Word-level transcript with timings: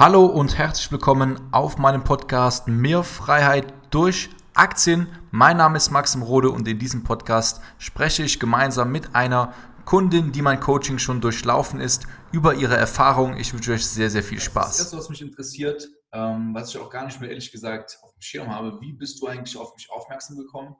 Hallo 0.00 0.24
und 0.24 0.56
herzlich 0.56 0.90
willkommen 0.90 1.38
auf 1.52 1.76
meinem 1.76 2.02
Podcast 2.02 2.66
Mehr 2.68 3.02
Freiheit 3.02 3.74
durch 3.90 4.30
Aktien. 4.54 5.08
Mein 5.30 5.58
Name 5.58 5.76
ist 5.76 5.90
Maxim 5.90 6.22
Rode 6.22 6.48
und 6.48 6.66
in 6.66 6.78
diesem 6.78 7.04
Podcast 7.04 7.60
spreche 7.76 8.22
ich 8.22 8.40
gemeinsam 8.40 8.90
mit 8.92 9.14
einer 9.14 9.52
Kundin, 9.84 10.32
die 10.32 10.40
mein 10.40 10.58
Coaching 10.58 10.98
schon 10.98 11.20
durchlaufen 11.20 11.80
ist, 11.80 12.06
über 12.32 12.54
ihre 12.54 12.78
Erfahrungen. 12.78 13.36
Ich 13.36 13.52
wünsche 13.52 13.74
euch 13.74 13.86
sehr, 13.86 14.08
sehr 14.08 14.22
viel 14.22 14.40
Spaß. 14.40 14.78
Das 14.78 14.90
das, 14.90 15.00
was 15.00 15.10
mich 15.10 15.20
interessiert, 15.20 15.86
ähm, 16.12 16.54
was 16.54 16.70
ich 16.70 16.78
auch 16.78 16.88
gar 16.88 17.04
nicht 17.04 17.20
mehr 17.20 17.28
ehrlich 17.28 17.52
gesagt 17.52 17.98
auf 18.00 18.14
dem 18.14 18.22
Schirm 18.22 18.48
habe. 18.48 18.80
Wie 18.80 18.94
bist 18.94 19.20
du 19.20 19.26
eigentlich 19.26 19.58
auf 19.58 19.74
mich 19.74 19.90
aufmerksam 19.90 20.38
gekommen 20.38 20.76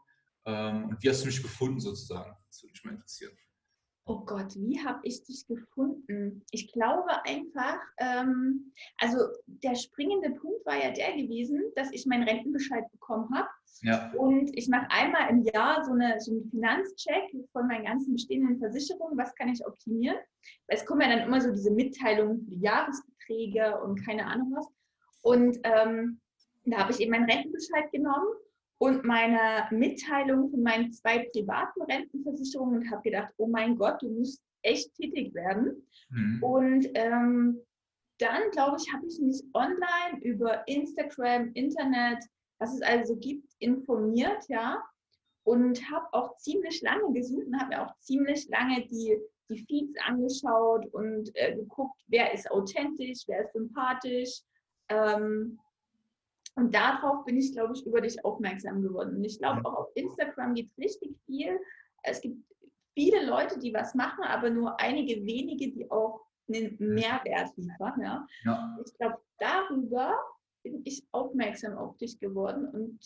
ähm, 0.46 0.84
und 0.89 1.02
wie 1.02 1.11
hast 1.11 1.21
du 1.21 1.27
mich 1.27 1.43
gefunden 1.43 1.79
sozusagen? 1.79 2.34
Das 2.48 2.62
würde 2.62 2.73
mich 2.73 2.84
mal 2.87 2.95
interessieren. 2.95 3.32
Oh 4.11 4.25
Gott, 4.27 4.57
wie 4.57 4.85
habe 4.85 4.99
ich 5.05 5.23
dich 5.23 5.47
gefunden? 5.47 6.43
Ich 6.51 6.73
glaube 6.73 7.25
einfach, 7.27 7.79
ähm, 7.99 8.73
also 8.99 9.19
der 9.47 9.77
springende 9.77 10.31
Punkt 10.31 10.67
war 10.67 10.83
ja 10.83 10.91
der 10.91 11.13
gewesen, 11.13 11.63
dass 11.77 11.93
ich 11.93 12.07
meinen 12.07 12.25
Rentenbescheid 12.25 12.91
bekommen 12.91 13.32
habe. 13.32 13.49
Ja. 13.82 14.13
Und 14.15 14.51
ich 14.59 14.67
mache 14.68 14.91
einmal 14.91 15.31
im 15.31 15.43
Jahr 15.43 15.85
so, 15.85 15.93
eine, 15.93 16.21
so 16.21 16.32
einen 16.32 16.51
Finanzcheck 16.51 17.31
von 17.53 17.68
meinen 17.68 17.85
ganzen 17.85 18.15
bestehenden 18.15 18.59
Versicherungen, 18.59 19.17
was 19.17 19.32
kann 19.37 19.49
ich 19.49 19.65
optimieren. 19.65 20.18
Weil 20.67 20.79
es 20.79 20.85
kommen 20.85 21.03
ja 21.03 21.17
dann 21.17 21.29
immer 21.29 21.40
so 21.40 21.53
diese 21.53 21.71
Mitteilungen 21.71 22.40
für 22.40 22.51
die 22.51 22.63
Jahresbeträge 22.63 23.81
und 23.81 24.04
keine 24.04 24.27
Ahnung 24.27 24.53
was. 24.57 24.67
Und 25.23 25.57
ähm, 25.63 26.21
da 26.65 26.79
habe 26.79 26.90
ich 26.90 26.99
eben 26.99 27.13
meinen 27.13 27.31
Rentenbescheid 27.31 27.93
genommen 27.93 28.27
und 28.80 29.04
meine 29.04 29.68
Mitteilung 29.70 30.50
von 30.50 30.62
meinen 30.62 30.90
zwei 30.90 31.29
privaten 31.32 31.82
Rentenversicherungen 31.82 32.80
und 32.80 32.91
habe 32.91 33.03
gedacht, 33.03 33.30
oh 33.36 33.47
mein 33.47 33.77
Gott, 33.77 34.00
du 34.00 34.08
musst 34.08 34.42
echt 34.62 34.94
tätig 34.94 35.34
werden. 35.34 35.86
Mhm. 36.08 36.42
Und 36.42 36.89
ähm, 36.94 37.61
dann, 38.19 38.50
glaube 38.53 38.78
ich, 38.80 38.91
habe 38.91 39.06
ich 39.06 39.20
mich 39.20 39.42
online 39.53 40.22
über 40.22 40.66
Instagram, 40.66 41.50
Internet, 41.53 42.25
was 42.58 42.75
es 42.75 42.80
also 42.80 43.17
gibt, 43.17 43.53
informiert, 43.59 44.48
ja, 44.48 44.83
und 45.44 45.78
habe 45.91 46.06
auch 46.12 46.39
ziemlich 46.39 46.81
lange 46.81 47.12
gesucht 47.12 47.47
und 47.47 47.61
habe 47.61 47.77
mir 47.77 47.87
auch 47.87 47.94
ziemlich 47.98 48.48
lange 48.48 48.87
die, 48.87 49.15
die 49.50 49.59
Feeds 49.67 49.94
angeschaut 50.06 50.87
und 50.92 51.31
äh, 51.34 51.55
geguckt, 51.55 52.00
wer 52.06 52.33
ist 52.33 52.50
authentisch, 52.50 53.25
wer 53.27 53.42
ist 53.42 53.53
sympathisch. 53.53 54.41
Ähm, 54.89 55.59
und 56.56 56.75
darauf 56.75 57.25
bin 57.25 57.37
ich, 57.37 57.53
glaube 57.53 57.75
ich, 57.75 57.87
über 57.87 58.01
dich 58.01 58.25
aufmerksam 58.25 58.83
geworden. 58.83 59.17
Und 59.17 59.25
ich 59.25 59.39
glaube, 59.39 59.65
auch 59.65 59.75
auf 59.75 59.89
Instagram 59.95 60.55
gibt 60.55 60.73
es 60.73 60.84
richtig 60.84 61.17
viel. 61.27 61.59
Es 62.03 62.20
gibt 62.20 62.37
viele 62.95 63.25
Leute, 63.27 63.59
die 63.59 63.73
was 63.73 63.95
machen, 63.95 64.25
aber 64.25 64.51
nur 64.51 64.78
einige 64.81 65.25
wenige, 65.25 65.71
die 65.71 65.91
auch 65.91 66.21
einen 66.48 66.77
Mehrwert 66.78 67.56
liefern. 67.56 68.01
Ja. 68.03 68.27
ja. 68.45 68.78
Ich 68.84 68.93
glaube, 68.98 69.19
darüber 69.39 70.19
bin 70.62 70.83
ich 70.84 71.06
aufmerksam 71.12 71.78
auf 71.78 71.97
dich 71.97 72.19
geworden 72.19 72.67
und 72.69 72.98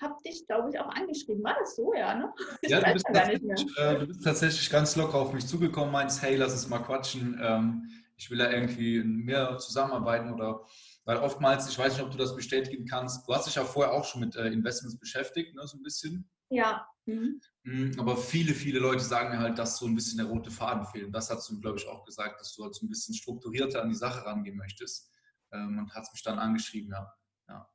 habe 0.00 0.16
dich, 0.26 0.46
glaube 0.46 0.70
ich, 0.70 0.78
auch 0.78 0.88
angeschrieben. 0.88 1.42
War 1.42 1.56
das 1.58 1.76
so, 1.76 1.94
ja? 1.94 2.14
Ne? 2.14 2.32
Ja, 2.62 2.80
du 2.80 2.92
bist, 2.92 3.08
äh, 3.78 3.98
du 3.98 4.06
bist, 4.06 4.24
tatsächlich 4.24 4.68
ganz 4.68 4.96
locker 4.96 5.18
auf 5.18 5.32
mich 5.32 5.46
zugekommen, 5.46 5.92
meinst, 5.92 6.20
hey, 6.20 6.36
lass 6.36 6.52
uns 6.52 6.68
mal 6.68 6.80
quatschen. 6.80 7.40
Ähm, 7.40 7.88
ich 8.16 8.30
will 8.30 8.38
da 8.38 8.50
irgendwie 8.50 9.02
mehr 9.02 9.56
zusammenarbeiten 9.58 10.32
oder 10.32 10.66
weil 11.04 11.18
oftmals, 11.18 11.68
ich 11.68 11.78
weiß 11.78 11.94
nicht, 11.94 12.02
ob 12.02 12.10
du 12.10 12.18
das 12.18 12.34
bestätigen 12.34 12.86
kannst, 12.86 13.28
du 13.28 13.34
hast 13.34 13.46
dich 13.46 13.56
ja 13.56 13.64
vorher 13.64 13.92
auch 13.92 14.04
schon 14.04 14.22
mit 14.22 14.36
äh, 14.36 14.48
Investments 14.48 14.98
beschäftigt, 14.98 15.54
ne, 15.54 15.66
so 15.66 15.76
ein 15.76 15.82
bisschen. 15.82 16.30
Ja. 16.50 16.86
Mhm. 17.06 17.40
mhm. 17.64 17.92
Aber 17.98 18.16
viele, 18.16 18.54
viele 18.54 18.78
Leute 18.78 19.02
sagen 19.02 19.30
mir 19.30 19.40
halt, 19.40 19.58
dass 19.58 19.78
so 19.78 19.86
ein 19.86 19.94
bisschen 19.94 20.18
der 20.18 20.26
rote 20.26 20.50
Faden 20.50 20.84
fehlt. 20.86 21.06
Und 21.06 21.12
das 21.12 21.30
hast 21.30 21.48
du, 21.50 21.60
glaube 21.60 21.78
ich, 21.78 21.86
auch 21.86 22.04
gesagt, 22.04 22.40
dass 22.40 22.54
du 22.54 22.64
halt 22.64 22.74
so 22.74 22.86
ein 22.86 22.88
bisschen 22.88 23.14
strukturierter 23.14 23.82
an 23.82 23.90
die 23.90 23.94
Sache 23.94 24.24
rangehen 24.24 24.56
möchtest. 24.56 25.12
Ähm, 25.52 25.78
und 25.78 25.94
hat 25.94 26.04
es 26.04 26.12
mich 26.12 26.22
dann 26.22 26.38
angeschrieben, 26.38 26.92
ja. 26.92 27.12
ja. 27.48 27.68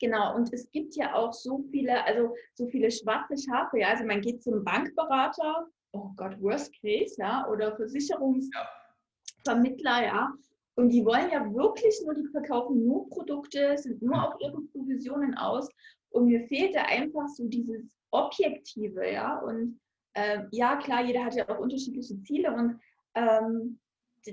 Genau, 0.00 0.34
und 0.34 0.52
es 0.52 0.68
gibt 0.72 0.96
ja 0.96 1.14
auch 1.14 1.32
so 1.32 1.64
viele, 1.70 2.04
also 2.04 2.34
so 2.54 2.66
viele 2.68 2.90
schwarze 2.90 3.36
Schafe, 3.38 3.78
ja. 3.78 3.90
Also 3.90 4.04
man 4.04 4.20
geht 4.20 4.42
zum 4.42 4.64
Bankberater, 4.64 5.68
oh 5.92 6.10
Gott, 6.16 6.40
Worst 6.40 6.74
Case, 6.80 7.14
ja, 7.18 7.46
oder 7.48 7.76
Versicherungsvermittler, 7.76 10.04
ja. 10.04 10.34
Und 10.76 10.90
die 10.90 11.04
wollen 11.04 11.30
ja 11.30 11.42
wirklich 11.54 12.00
nur, 12.04 12.14
die 12.14 12.26
verkaufen 12.26 12.86
nur 12.86 13.08
Produkte, 13.08 13.78
sind 13.78 14.02
nur 14.02 14.22
auf 14.22 14.40
ihre 14.40 14.60
Provisionen 14.72 15.34
aus. 15.34 15.68
Und 16.10 16.26
mir 16.26 16.46
fehlte 16.48 16.80
einfach 16.80 17.28
so 17.28 17.48
dieses 17.48 17.96
Objektive, 18.10 19.10
ja. 19.10 19.38
Und 19.38 19.80
äh, 20.12 20.44
ja, 20.50 20.76
klar, 20.76 21.04
jeder 21.04 21.24
hat 21.24 21.34
ja 21.34 21.48
auch 21.48 21.58
unterschiedliche 21.58 22.20
Ziele 22.22 22.54
und 22.54 22.78
ähm, 23.14 23.78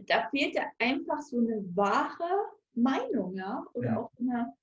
da 0.07 0.27
fehlte 0.29 0.61
einfach 0.79 1.21
so 1.21 1.37
eine 1.37 1.63
wahre 1.75 2.49
Meinung, 2.73 3.35
ja. 3.35 3.65
Oder 3.73 3.91
ja. 3.91 3.99
auch 3.99 4.11
eine, 4.19 4.53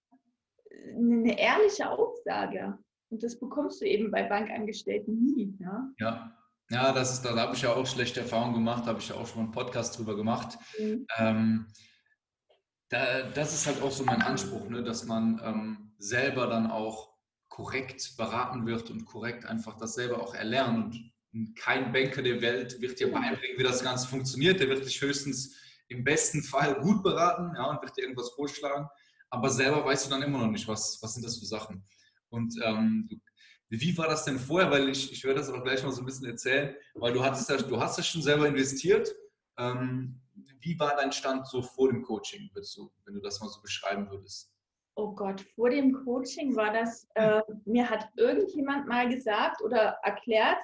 eine 0.94 1.38
ehrliche 1.38 1.88
Aussage. 1.88 2.78
Und 3.08 3.22
das 3.22 3.38
bekommst 3.38 3.80
du 3.80 3.86
eben 3.86 4.10
bei 4.10 4.22
Bankangestellten 4.22 5.18
nie, 5.18 5.56
ja. 5.60 5.90
Ja, 5.98 6.36
ja, 6.70 6.92
das 6.92 7.12
ist, 7.12 7.24
da 7.24 7.36
habe 7.36 7.54
ich 7.54 7.62
ja 7.62 7.72
auch 7.72 7.86
schlechte 7.86 8.20
Erfahrungen 8.20 8.54
gemacht, 8.54 8.86
habe 8.86 9.00
ich 9.00 9.08
ja 9.08 9.16
auch 9.16 9.26
schon 9.26 9.38
mal 9.38 9.44
einen 9.44 9.52
Podcast 9.52 9.98
drüber 9.98 10.14
gemacht. 10.14 10.56
Mhm. 10.78 11.06
Ähm, 11.18 11.66
da, 12.88 13.22
das 13.22 13.52
ist 13.54 13.66
halt 13.66 13.82
auch 13.82 13.90
so 13.90 14.04
mein 14.04 14.22
Anspruch, 14.22 14.68
ne, 14.68 14.82
dass 14.82 15.04
man 15.04 15.40
ähm, 15.44 15.92
selber 15.98 16.46
dann 16.46 16.70
auch 16.70 17.10
korrekt 17.48 18.16
beraten 18.16 18.66
wird 18.66 18.88
und 18.90 19.04
korrekt 19.04 19.44
einfach 19.44 19.76
das 19.76 19.94
selber 19.94 20.22
auch 20.22 20.34
erlernt. 20.34 20.96
Und 21.32 21.56
kein 21.56 21.92
Banker 21.92 22.22
der 22.22 22.40
Welt 22.40 22.80
wird 22.80 22.98
dir 23.00 23.10
beibringen, 23.10 23.58
wie 23.58 23.62
das 23.62 23.82
Ganze 23.82 24.06
funktioniert. 24.06 24.60
Der 24.60 24.68
wird 24.68 24.84
dich 24.84 25.00
höchstens 25.00 25.56
im 25.88 26.04
besten 26.04 26.42
Fall 26.42 26.80
gut 26.80 27.02
beraten 27.02 27.52
ja, 27.56 27.64
und 27.64 27.82
wird 27.82 27.96
dir 27.96 28.02
irgendwas 28.02 28.30
vorschlagen. 28.30 28.88
Aber 29.28 29.50
selber 29.50 29.84
weißt 29.84 30.06
du 30.06 30.10
dann 30.10 30.22
immer 30.22 30.38
noch 30.38 30.50
nicht, 30.50 30.66
was, 30.66 30.98
was 31.02 31.14
sind 31.14 31.24
das 31.24 31.38
für 31.38 31.46
Sachen. 31.46 31.84
Und 32.28 32.54
ähm, 32.64 33.06
du 33.08 33.16
wie 33.70 33.96
war 33.96 34.08
das 34.08 34.24
denn 34.24 34.38
vorher? 34.38 34.70
Weil 34.70 34.88
ich, 34.88 35.12
ich 35.12 35.24
werde 35.24 35.38
das 35.38 35.48
auch 35.48 35.62
gleich 35.62 35.82
mal 35.82 35.92
so 35.92 36.02
ein 36.02 36.06
bisschen 36.06 36.26
erzählen, 36.26 36.74
weil 36.94 37.12
du 37.12 37.24
hattest 37.24 37.48
ja, 37.48 37.56
du 37.56 37.80
hast 37.80 37.96
ja 37.96 38.02
schon 38.02 38.22
selber 38.22 38.48
investiert. 38.48 39.14
Ähm, 39.56 40.20
wie 40.60 40.78
war 40.78 40.96
dein 40.96 41.12
Stand 41.12 41.46
so 41.46 41.62
vor 41.62 41.88
dem 41.88 42.02
Coaching, 42.02 42.50
du, 42.54 42.90
wenn 43.04 43.14
du 43.14 43.20
das 43.20 43.40
mal 43.40 43.48
so 43.48 43.62
beschreiben 43.62 44.10
würdest? 44.10 44.52
Oh 44.96 45.12
Gott, 45.12 45.40
vor 45.54 45.70
dem 45.70 45.92
Coaching 46.04 46.56
war 46.56 46.72
das, 46.72 47.06
äh, 47.14 47.40
mir 47.64 47.88
hat 47.88 48.08
irgendjemand 48.16 48.88
mal 48.88 49.08
gesagt 49.08 49.62
oder 49.62 49.98
erklärt, 50.02 50.58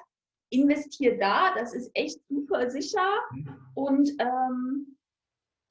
investier 0.49 1.17
da, 1.17 1.55
das 1.55 1.73
ist 1.73 1.89
echt 1.93 2.19
super 2.29 2.69
sicher 2.69 3.09
mhm. 3.31 3.57
und 3.73 4.09
ähm, 4.19 4.97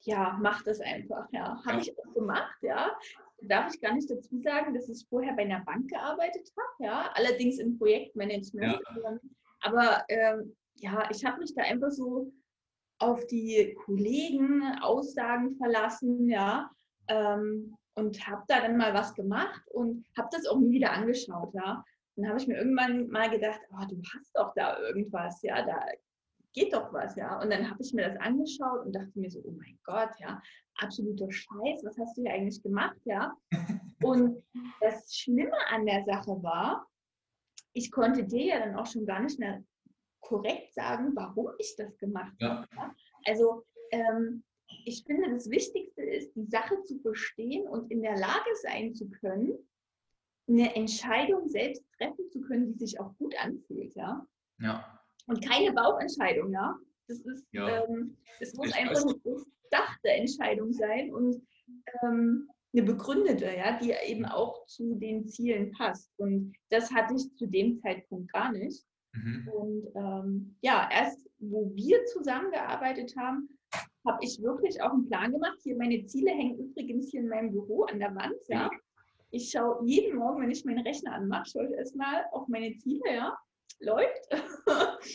ja, 0.01 0.37
mach 0.41 0.63
das 0.63 0.79
einfach, 0.79 1.27
ja. 1.31 1.61
Habe 1.65 1.81
ich 1.81 1.97
auch 1.97 2.13
gemacht, 2.13 2.57
ja 2.61 2.91
darf 3.41 3.73
ich 3.73 3.81
gar 3.81 3.93
nicht 3.93 4.09
dazu 4.09 4.39
sagen, 4.41 4.73
dass 4.73 4.89
ich 4.89 5.05
vorher 5.09 5.33
bei 5.33 5.43
einer 5.43 5.63
Bank 5.63 5.89
gearbeitet 5.89 6.51
habe, 6.57 6.85
ja, 6.85 7.11
allerdings 7.13 7.59
im 7.59 7.77
Projektmanagement. 7.77 8.81
Ja. 9.03 9.19
Aber 9.61 10.03
ähm, 10.09 10.55
ja, 10.75 11.09
ich 11.11 11.23
habe 11.25 11.39
mich 11.39 11.53
da 11.55 11.63
einfach 11.63 11.91
so 11.91 12.31
auf 12.99 13.25
die 13.27 13.75
Kollegen 13.85 14.63
Aussagen 14.81 15.55
verlassen, 15.57 16.29
ja, 16.29 16.69
ähm, 17.07 17.75
und 17.95 18.27
habe 18.27 18.43
da 18.47 18.61
dann 18.61 18.77
mal 18.77 18.93
was 18.93 19.13
gemacht 19.15 19.61
und 19.71 20.05
habe 20.15 20.29
das 20.31 20.45
auch 20.45 20.57
nie 20.59 20.71
wieder 20.71 20.91
angeschaut, 20.91 21.53
ja. 21.53 21.83
Dann 22.15 22.29
habe 22.29 22.39
ich 22.39 22.47
mir 22.47 22.57
irgendwann 22.57 23.09
mal 23.09 23.29
gedacht, 23.29 23.61
oh, 23.71 23.85
du 23.87 24.01
hast 24.13 24.35
doch 24.35 24.53
da 24.55 24.79
irgendwas, 24.79 25.41
ja, 25.43 25.63
da 25.63 25.85
geht 26.57 26.73
doch 26.73 26.91
was, 26.91 27.15
ja. 27.15 27.39
Und 27.39 27.51
dann 27.51 27.69
habe 27.69 27.81
ich 27.81 27.93
mir 27.93 28.09
das 28.09 28.19
angeschaut 28.19 28.85
und 28.85 28.93
dachte 28.93 29.11
mir 29.15 29.29
so, 29.29 29.39
oh 29.43 29.51
mein 29.51 29.77
Gott, 29.83 30.09
ja, 30.19 30.41
absoluter 30.75 31.31
Scheiß, 31.31 31.83
was 31.83 31.97
hast 31.99 32.17
du 32.17 32.23
hier 32.23 32.33
eigentlich 32.33 32.61
gemacht, 32.63 32.97
ja? 33.05 33.35
Und 34.01 34.43
das 34.79 35.15
Schlimme 35.15 35.57
an 35.69 35.85
der 35.85 36.03
Sache 36.05 36.31
war, 36.43 36.87
ich 37.73 37.91
konnte 37.91 38.23
dir 38.23 38.45
ja 38.45 38.59
dann 38.59 38.75
auch 38.75 38.85
schon 38.85 39.05
gar 39.05 39.21
nicht 39.21 39.39
mehr 39.39 39.63
korrekt 40.19 40.73
sagen, 40.73 41.15
warum 41.15 41.49
ich 41.57 41.75
das 41.77 41.97
gemacht 41.97 42.33
ja. 42.39 42.67
habe. 42.75 42.93
Also 43.25 43.63
ähm, 43.91 44.43
ich 44.85 45.03
finde, 45.03 45.31
das 45.31 45.49
Wichtigste 45.49 46.03
ist, 46.03 46.35
die 46.35 46.45
Sache 46.45 46.81
zu 46.83 46.99
verstehen 46.99 47.67
und 47.67 47.91
in 47.91 48.01
der 48.01 48.17
Lage 48.17 48.49
sein 48.61 48.93
zu 48.93 49.09
können, 49.09 49.53
eine 50.47 50.75
Entscheidung 50.75 51.47
selbst 51.49 51.83
treffen 51.97 52.29
zu 52.29 52.41
können, 52.41 52.67
die 52.67 52.77
sich 52.85 52.99
auch 52.99 53.15
gut 53.17 53.35
anfühlt, 53.43 53.95
ja. 53.95 54.25
Ja. 54.59 54.96
Und 55.25 55.45
keine 55.45 55.73
Bauchentscheidung, 55.73 56.51
ja. 56.51 56.75
Das 57.07 57.19
ist, 57.19 57.45
ja. 57.51 57.83
Ähm, 57.83 58.17
das 58.39 58.53
muss 58.53 58.67
ich 58.67 58.75
einfach 58.75 59.01
eine 59.01 59.15
durchdachte 59.19 60.09
Entscheidung 60.09 60.71
sein 60.71 61.13
und 61.13 61.41
ähm, 62.03 62.49
eine 62.73 62.83
begründete, 62.83 63.45
ja, 63.45 63.77
die 63.79 63.93
eben 64.05 64.25
auch 64.25 64.65
zu 64.67 64.95
den 64.95 65.27
Zielen 65.27 65.71
passt. 65.71 66.11
Und 66.17 66.53
das 66.69 66.91
hatte 66.91 67.15
ich 67.15 67.33
zu 67.35 67.47
dem 67.47 67.79
Zeitpunkt 67.79 68.31
gar 68.31 68.51
nicht. 68.51 68.85
Mhm. 69.13 69.49
Und 69.49 69.87
ähm, 69.95 70.55
ja, 70.61 70.89
erst 70.91 71.27
wo 71.39 71.71
wir 71.75 72.03
zusammengearbeitet 72.05 73.15
haben, 73.17 73.49
habe 74.05 74.19
ich 74.21 74.41
wirklich 74.41 74.81
auch 74.81 74.91
einen 74.91 75.07
Plan 75.07 75.31
gemacht. 75.31 75.57
Hier 75.63 75.77
meine 75.77 76.05
Ziele 76.05 76.31
hängen 76.31 76.57
übrigens 76.57 77.09
hier 77.11 77.21
in 77.21 77.29
meinem 77.29 77.51
Büro 77.51 77.83
an 77.83 77.99
der 77.99 78.15
Wand. 78.15 78.37
Ja. 78.47 78.69
Ich 79.29 79.51
schaue 79.51 79.85
jeden 79.85 80.17
Morgen, 80.17 80.41
wenn 80.41 80.51
ich 80.51 80.63
meinen 80.65 80.85
Rechner 80.85 81.13
anmache, 81.13 81.49
schaue 81.49 81.67
ich 81.67 81.73
erstmal 81.73 82.25
auf 82.31 82.47
meine 82.47 82.77
Ziele, 82.77 83.13
ja. 83.13 83.37
Läuft. 83.79 84.27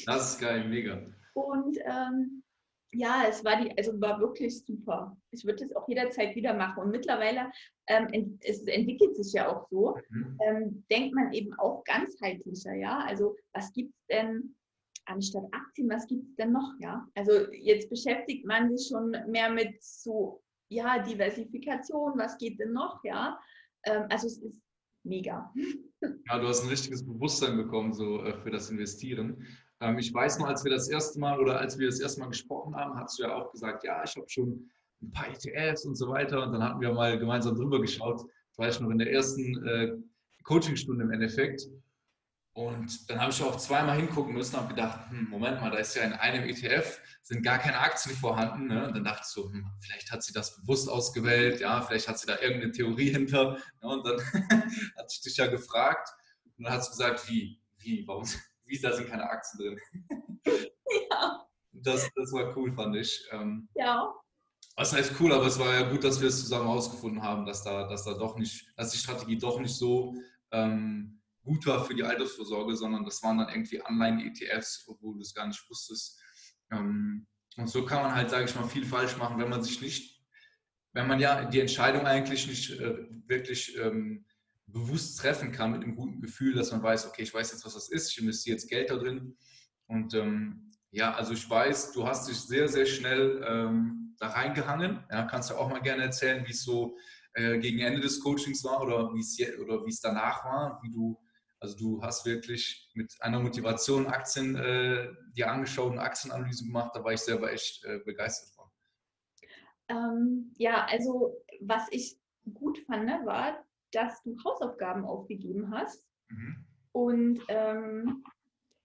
Das 0.07 0.33
ist 0.33 0.41
geil, 0.41 0.67
mega. 0.69 1.03
Und 1.35 1.79
ähm, 1.85 2.43
ja, 2.95 3.25
es 3.29 3.45
war 3.45 3.61
die, 3.61 3.77
also 3.77 3.99
war 4.01 4.21
wirklich 4.21 4.65
super. 4.65 5.17
Ich 5.31 5.45
würde 5.45 5.65
es 5.65 5.75
auch 5.75 5.89
jederzeit 5.89 6.35
wieder 6.37 6.55
machen. 6.55 6.85
Und 6.85 6.91
mittlerweile, 6.91 7.51
ähm, 7.89 8.09
ent, 8.13 8.45
es 8.45 8.63
entwickelt 8.65 9.17
sich 9.17 9.33
ja 9.33 9.49
auch 9.49 9.67
so, 9.71 9.97
mhm. 10.11 10.39
ähm, 10.47 10.85
denkt 10.91 11.15
man 11.15 11.33
eben 11.33 11.55
auch 11.55 11.83
ganzheitlicher, 11.85 12.75
ja. 12.75 12.99
Also 13.07 13.37
was 13.55 13.73
gibt 13.73 13.95
es 13.95 14.07
denn 14.09 14.55
anstatt 15.07 15.45
Aktien, 15.53 15.89
was 15.91 16.07
gibt 16.07 16.29
es 16.29 16.37
denn 16.37 16.53
noch, 16.53 16.75
ja? 16.81 17.07
Also 17.15 17.51
jetzt 17.53 17.89
beschäftigt 17.89 18.47
man 18.47 18.77
sich 18.77 18.89
schon 18.89 19.11
mehr 19.29 19.51
mit 19.51 19.83
so, 19.83 20.43
ja, 20.69 20.99
Diversifikation, 20.99 22.19
was 22.19 22.37
geht 22.39 22.59
denn 22.61 22.73
noch, 22.73 23.03
ja? 23.05 23.39
Ähm, 23.85 24.05
also 24.11 24.27
es 24.27 24.39
ist 24.39 24.55
mega. 25.05 25.53
Ja, 26.29 26.41
du 26.41 26.49
hast 26.49 26.65
ein 26.65 26.69
richtiges 26.69 27.07
Bewusstsein 27.07 27.57
bekommen 27.57 27.93
so 27.93 28.25
äh, 28.25 28.37
für 28.43 28.51
das 28.51 28.69
Investieren. 28.71 29.47
Ähm, 29.81 29.99
ich 29.99 30.13
weiß 30.13 30.41
noch, 30.41 30.49
als 30.49 30.65
wir 30.65 30.73
das 30.73 30.89
erste 30.89 31.21
Mal 31.21 31.39
oder 31.39 31.61
als 31.61 31.79
wir 31.79 31.87
das 31.87 32.01
erste 32.01 32.21
Mal 32.21 32.27
gesprochen 32.27 32.75
haben, 32.75 32.99
hast 32.99 33.19
du 33.19 33.23
ja 33.23 33.37
auch 33.37 33.53
gesagt, 33.53 33.85
ja, 33.85 34.03
ich 34.03 34.17
habe 34.17 34.29
schon 34.29 34.69
ein 35.01 35.13
paar 35.13 35.29
ETFs 35.29 35.85
und 35.85 35.95
so 35.95 36.09
weiter. 36.09 36.45
Und 36.45 36.53
dann 36.53 36.63
hatten 36.65 36.81
wir 36.81 36.93
mal 36.93 37.17
gemeinsam 37.19 37.55
drüber 37.55 37.81
geschaut. 37.81 38.21
Das 38.21 38.59
war 38.59 38.69
ich 38.69 38.81
noch 38.81 38.91
in 38.91 38.99
der 38.99 39.13
ersten 39.13 39.65
äh, 39.65 39.93
Coachingstunde 40.43 41.05
im 41.05 41.13
Endeffekt. 41.13 41.69
Und 42.55 43.09
dann 43.09 43.19
habe 43.19 43.33
ich 43.33 43.43
auch 43.43 43.57
zweimal 43.57 43.97
hingucken 43.97 44.35
müssen 44.35 44.57
und 44.57 44.63
habe 44.63 44.75
gedacht, 44.75 45.11
hm, 45.11 45.31
Moment 45.31 45.61
mal, 45.61 45.71
da 45.71 45.79
ist 45.79 45.95
ja 45.95 46.03
in 46.03 46.13
einem 46.13 46.45
ETF, 46.45 47.01
sind 47.23 47.43
gar 47.43 47.59
keine 47.59 47.79
Aktien 47.79 48.15
vorhanden. 48.15 48.67
Ne? 48.67 48.87
Und 48.87 48.95
dann 48.95 49.05
dachte 49.05 49.23
ich 49.23 49.29
so, 49.29 49.51
hm, 49.51 49.67
vielleicht 49.81 50.13
hat 50.13 50.23
sie 50.23 50.35
das 50.35 50.61
bewusst 50.61 50.89
ausgewählt, 50.89 51.61
ja, 51.61 51.81
vielleicht 51.81 52.09
hat 52.09 52.19
sie 52.19 52.27
da 52.27 52.39
irgendeine 52.39 52.73
Theorie 52.73 53.11
hinter. 53.11 53.53
Ne? 53.81 53.89
Und 53.89 54.07
dann 54.07 54.21
hat 54.99 55.11
sich 55.11 55.23
dich 55.23 55.37
ja 55.39 55.47
gefragt 55.47 56.11
und 56.59 56.65
dann 56.65 56.75
hat 56.75 56.85
sie 56.85 56.91
gesagt, 56.91 57.27
wie, 57.31 57.59
wie, 57.79 58.07
warum, 58.07 58.29
wie, 58.67 58.79
da 58.79 58.93
sind 58.93 59.09
keine 59.09 59.29
Aktien 59.31 59.59
drin. 59.59 60.61
ja. 61.11 61.47
Das, 61.73 62.11
das 62.15 62.33
war 62.33 62.55
cool, 62.57 62.71
fand 62.75 62.97
ich. 62.97 63.27
Ähm, 63.33 63.67
ja. 63.75 64.13
Was 64.77 64.93
heißt 64.93 65.15
cool, 65.21 65.33
aber 65.33 65.47
es 65.47 65.59
war 65.59 65.73
ja 65.73 65.89
gut, 65.91 66.05
dass 66.05 66.21
wir 66.21 66.29
es 66.29 66.41
zusammen 66.41 66.67
herausgefunden 66.67 67.23
haben, 67.23 67.47
dass 67.47 67.63
da, 67.63 67.89
dass 67.89 68.05
da 68.05 68.13
doch 68.13 68.37
nicht, 68.37 68.67
dass 68.77 68.91
die 68.91 68.99
Strategie 68.99 69.39
doch 69.39 69.59
nicht 69.59 69.75
so 69.75 70.15
ähm, 70.51 71.22
gut 71.43 71.67
war 71.67 71.85
für 71.85 71.95
die 71.95 72.05
Altersvorsorge, 72.05 72.77
sondern 72.77 73.05
das 73.05 73.23
waren 73.23 73.39
dann 73.39 73.49
irgendwie 73.49 73.85
Online-ETFs, 73.85 74.85
obwohl 74.89 75.15
du 75.15 75.21
es 75.21 75.35
gar 75.35 75.47
nicht 75.47 75.69
wusstest. 75.69 76.21
Ähm, 76.71 77.27
und 77.57 77.69
so 77.69 77.85
kann 77.85 78.03
man 78.03 78.15
halt, 78.15 78.31
sage 78.31 78.45
ich 78.45 78.55
mal, 78.55 78.69
viel 78.69 78.85
falsch 78.85 79.17
machen, 79.17 79.39
wenn 79.39 79.51
man 79.51 79.63
sich 79.63 79.81
nicht, 79.81 80.23
wenn 80.93 81.09
man 81.09 81.21
ja 81.21 81.45
die 81.45 81.61
Entscheidung 81.61 82.07
eigentlich 82.07 82.47
nicht 82.47 82.71
äh, 82.79 83.07
wirklich 83.27 83.77
ähm, 83.79 84.25
bewusst 84.67 85.19
treffen 85.19 85.53
kann 85.53 85.73
mit 85.73 85.83
einem 85.83 85.97
guten 85.97 86.21
Gefühl, 86.21 86.55
dass 86.55 86.73
man 86.73 86.83
weiß, 86.83 87.07
okay, 87.07 87.23
ich 87.23 87.35
weiß 87.35 87.53
jetzt, 87.53 87.65
was 87.65 87.75
das 87.75 87.89
ist, 87.89 88.11
ich 88.11 88.19
investiere 88.19 88.57
jetzt 88.57 88.69
Geld 88.69 88.91
da 88.91 88.97
drin. 88.97 89.37
Und 89.87 90.15
ähm, 90.15 90.73
ja, 90.91 91.15
also 91.15 91.33
ich 91.33 91.49
weiß, 91.49 91.93
du 91.93 92.07
hast 92.07 92.29
dich 92.29 92.39
sehr, 92.39 92.69
sehr 92.69 92.87
schnell 92.87 93.45
ähm, 93.47 94.15
da 94.19 94.29
reingehangen. 94.29 95.05
Ja, 95.11 95.25
kannst 95.25 95.51
du 95.51 95.55
auch 95.55 95.69
mal 95.69 95.81
gerne 95.81 96.05
erzählen, 96.05 96.47
wie 96.47 96.53
es 96.53 96.63
so 96.63 96.97
äh, 97.35 97.59
gegen 97.59 97.81
Ende 97.81 98.01
des 98.01 98.21
Coachings 98.21 98.65
war 98.65 98.83
oder 98.83 99.13
wie 99.15 99.21
es 99.21 100.01
danach 100.01 100.45
war, 100.45 100.81
wie 100.83 100.91
du 100.91 101.19
also 101.63 101.77
du 101.77 102.03
hast 102.03 102.27
wirklich 102.27 102.91
mit 102.95 103.15
einer 103.21 103.41
Motivation 103.41 104.07
Aktien 104.07 104.57
äh, 104.57 105.09
dir 105.37 105.51
angeschaut 105.51 105.93
und 105.93 105.99
Aktienanalyse 105.99 106.65
gemacht. 106.65 106.93
Da 106.95 107.05
war 107.05 107.13
ich 107.13 107.21
selber 107.21 107.53
echt 107.53 107.85
äh, 107.85 108.01
begeistert 108.05 108.51
von. 108.55 108.69
Ähm, 109.89 110.53
ja, 110.59 110.87
also 110.87 111.37
was 111.61 111.87
ich 111.91 112.19
gut 112.55 112.79
fand, 112.87 113.05
ne, 113.05 113.21
war, 113.25 113.65
dass 113.93 114.23
du 114.23 114.37
Hausaufgaben 114.45 115.05
aufgegeben 115.05 115.71
hast. 115.71 116.05
Mhm. 116.29 116.65
Und 116.93 117.43
ähm, 117.49 118.25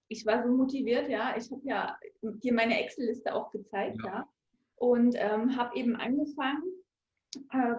ich 0.08 0.26
war 0.26 0.44
so 0.44 0.50
motiviert, 0.50 1.10
ja. 1.10 1.36
Ich 1.36 1.52
habe 1.52 1.62
ja 1.66 1.98
dir 2.22 2.54
meine 2.54 2.82
Excel-Liste 2.82 3.34
auch 3.34 3.52
gezeigt, 3.52 3.98
ja. 4.04 4.20
ja 4.20 4.30
und 4.78 5.16
ähm, 5.18 5.58
habe 5.58 5.76
eben 5.76 5.96
angefangen, 5.96 6.64
äh, 7.52 7.76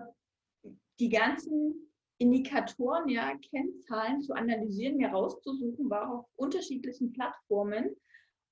die 0.98 1.08
ganzen 1.08 1.87
Indikatoren, 2.18 3.08
ja, 3.08 3.32
Kennzahlen 3.50 4.22
zu 4.22 4.34
analysieren, 4.34 4.96
mir 4.96 5.10
rauszusuchen, 5.10 5.88
war 5.88 6.12
auf 6.12 6.26
unterschiedlichen 6.36 7.12
Plattformen. 7.12 7.96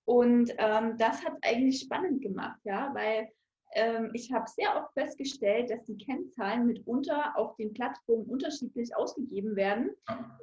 Und 0.05 0.55
ähm, 0.59 0.97
das 0.99 1.25
hat 1.25 1.37
eigentlich 1.43 1.81
spannend 1.81 2.23
gemacht, 2.23 2.61
ja, 2.65 2.95
weil 2.95 3.29
ähm, 3.75 4.11
ich 4.15 4.33
habe 4.33 4.49
sehr 4.49 4.77
oft 4.77 4.93
festgestellt, 4.95 5.71
dass 5.71 5.85
die 5.85 5.99
Kennzahlen 5.99 6.67
mitunter 6.67 7.37
auf 7.37 7.57
den 7.57 7.73
Plattformen 7.73 8.25
unterschiedlich 8.27 8.95
ausgegeben 8.95 9.57
werden, 9.57 9.91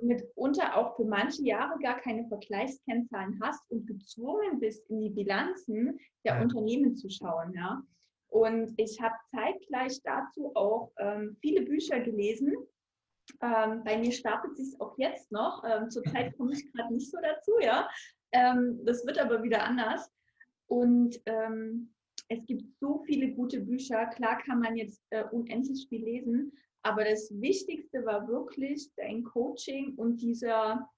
mitunter 0.01 0.75
auch 0.75 0.95
für 0.97 1.05
manche 1.05 1.43
Jahre 1.43 1.79
gar 1.79 1.99
keine 1.99 2.27
Vergleichskennzahlen 2.27 3.39
hast 3.41 3.63
und 3.71 3.87
gezwungen 3.87 4.59
bist, 4.59 4.89
in 4.89 4.99
die 4.99 5.09
Bilanzen 5.09 5.97
der. 6.25 6.41
Unternehmen 6.41 6.95
zu 6.95 7.09
schauen, 7.09 7.53
ja. 7.53 7.81
Und 8.27 8.73
ich 8.77 8.99
habe 8.99 9.15
zeitgleich 9.31 10.01
dazu 10.03 10.51
auch 10.55 10.91
ähm, 10.97 11.37
viele 11.41 11.61
Bücher 11.61 11.99
gelesen, 11.99 12.53
ähm, 13.41 13.83
bei 13.83 13.97
mir 13.97 14.11
stapelt 14.11 14.57
sich 14.57 14.79
auch 14.79 14.97
jetzt 14.97 15.31
noch. 15.31 15.63
Ähm, 15.65 15.89
zurzeit 15.89 16.35
komme 16.37 16.53
ich 16.53 16.71
gerade 16.71 16.93
nicht 16.93 17.09
so 17.09 17.17
dazu, 17.21 17.51
ja. 17.61 17.89
Ähm, 18.31 18.79
das 18.85 19.05
wird 19.05 19.19
aber 19.19 19.43
wieder 19.43 19.63
anders. 19.63 20.11
Und 20.67 21.21
ähm, 21.25 21.93
es 22.29 22.45
gibt 22.45 22.63
so 22.79 23.03
viele 23.05 23.31
gute 23.31 23.59
Bücher. 23.61 24.07
Klar 24.07 24.41
kann 24.43 24.59
man 24.59 24.75
jetzt 24.75 25.01
äh, 25.11 25.23
unendlich 25.31 25.87
viel 25.89 26.03
lesen, 26.03 26.51
aber 26.83 27.03
das 27.03 27.29
Wichtigste 27.39 28.05
war 28.05 28.27
wirklich 28.27 28.89
dein 28.97 29.23
Coaching 29.23 29.93
und 29.95 30.17
dieser, 30.17 30.89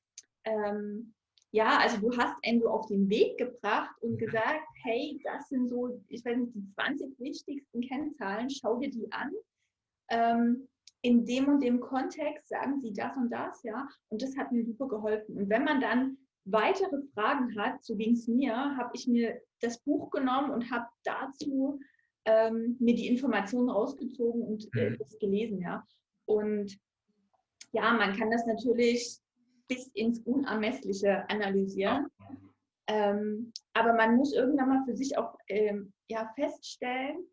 ähm, 0.45 1.13
ja, 1.51 1.78
also 1.80 1.98
du 1.98 2.18
hast 2.18 2.36
einen 2.44 2.62
so 2.62 2.69
auf 2.69 2.88
den 2.88 3.10
Weg 3.10 3.38
gebracht 3.38 3.95
und 4.01 4.18
gesagt, 4.18 4.66
hey, 4.83 5.19
das 5.24 5.50
sind 5.50 5.68
so, 5.68 6.01
ich 6.07 6.24
weiß 6.25 6.38
nicht, 6.38 6.56
die 6.56 6.68
20 6.74 7.19
wichtigsten 7.19 7.81
Kennzahlen, 7.81 8.50
schau 8.50 8.78
dir 8.78 8.89
die 8.89 9.12
an. 9.12 9.31
In 11.06 11.24
dem 11.24 11.48
und 11.48 11.62
dem 11.62 11.80
Kontext 11.80 12.50
sagen 12.50 12.81
sie 12.81 12.92
das 12.92 13.16
und 13.16 13.30
das, 13.30 13.62
ja. 13.62 13.88
Und 14.10 14.24
das 14.24 14.36
hat 14.38 14.52
mir 14.52 14.66
super 14.66 14.88
geholfen. 14.88 15.38
Und 15.38 15.50
wenn 15.50 15.63
man 15.63 15.80
dann 15.80 16.18
weitere 16.46 16.98
Fragen 17.13 17.56
hat, 17.60 17.84
so 17.84 17.96
ging 17.96 18.13
es 18.13 18.28
mir, 18.28 18.56
habe 18.75 18.90
ich 18.94 19.07
mir 19.07 19.40
das 19.62 19.78
Buch 19.81 20.10
genommen 20.10 20.50
und 20.50 20.72
habe 20.72 20.88
dazu 21.04 21.80
ähm, 22.25 22.75
mir 22.80 22.96
die 22.96 23.07
Informationen 23.07 23.69
rausgezogen 23.69 24.42
und 24.42 24.68
äh, 24.75 24.90
mhm. 24.90 24.98
das 24.98 25.19
gelesen, 25.19 25.62
ja. 25.62 25.86
Und 26.25 26.75
ja, 27.72 27.94
man 27.94 28.18
kann 28.18 28.31
das 28.31 28.48
natürlich 28.48 29.19
bis 29.68 29.88
ins 29.90 30.22
Unermessliche 30.22 31.30
analysieren. 31.30 32.07
Ähm, 32.88 33.52
aber 33.74 33.94
man 33.94 34.16
muss 34.16 34.34
irgendwann 34.34 34.69
mal 34.69 34.86
für 34.86 34.96
sich 34.96 35.18
auch 35.19 35.38
ähm, 35.50 35.94
ja, 36.07 36.31
feststellen, 36.36 37.28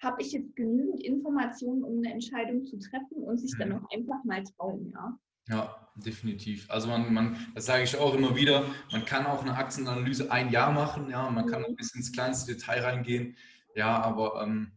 habe 0.00 0.22
ich 0.22 0.32
jetzt 0.32 0.54
genügend 0.56 1.02
Informationen, 1.02 1.82
um 1.82 1.98
eine 1.98 2.12
Entscheidung 2.12 2.64
zu 2.64 2.78
treffen 2.78 3.22
und 3.24 3.38
sich 3.38 3.52
dann 3.58 3.70
mhm. 3.70 3.76
auch 3.76 3.90
einfach 3.90 4.24
mal 4.24 4.42
trauen, 4.44 4.90
ja. 4.92 5.18
Ja, 5.46 5.88
definitiv. 5.96 6.70
Also 6.70 6.88
man, 6.88 7.12
man, 7.12 7.36
das 7.54 7.66
sage 7.66 7.84
ich 7.84 7.96
auch 7.98 8.14
immer 8.14 8.34
wieder, 8.34 8.64
man 8.90 9.04
kann 9.04 9.26
auch 9.26 9.42
eine 9.42 9.54
Aktienanalyse 9.56 10.30
ein 10.32 10.50
Jahr 10.50 10.72
machen, 10.72 11.10
ja, 11.10 11.30
man 11.30 11.46
kann 11.46 11.60
mhm. 11.60 11.66
auch 11.66 11.76
bis 11.76 11.94
ins 11.94 12.12
kleinste 12.12 12.54
Detail 12.54 12.82
reingehen, 12.82 13.36
ja, 13.74 14.00
aber 14.00 14.42
ähm, 14.42 14.72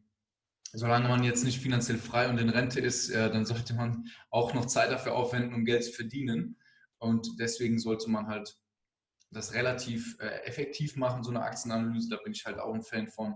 solange 0.73 1.07
man 1.07 1.23
jetzt 1.23 1.43
nicht 1.43 1.59
finanziell 1.59 1.97
frei 1.97 2.29
und 2.29 2.37
in 2.37 2.49
Rente 2.49 2.79
ist, 2.79 3.09
äh, 3.09 3.31
dann 3.31 3.45
sollte 3.45 3.73
man 3.73 4.05
auch 4.29 4.53
noch 4.53 4.65
Zeit 4.65 4.91
dafür 4.91 5.15
aufwenden, 5.15 5.53
um 5.53 5.65
Geld 5.65 5.83
zu 5.83 5.91
verdienen. 5.91 6.57
Und 6.97 7.39
deswegen 7.39 7.79
sollte 7.79 8.09
man 8.09 8.27
halt 8.27 8.57
das 9.31 9.53
relativ 9.53 10.17
äh, 10.19 10.43
effektiv 10.45 10.95
machen, 10.95 11.23
so 11.23 11.29
eine 11.29 11.41
Aktienanalyse. 11.41 12.09
Da 12.09 12.17
bin 12.17 12.33
ich 12.33 12.45
halt 12.45 12.59
auch 12.59 12.73
ein 12.73 12.83
Fan 12.83 13.07
von 13.07 13.35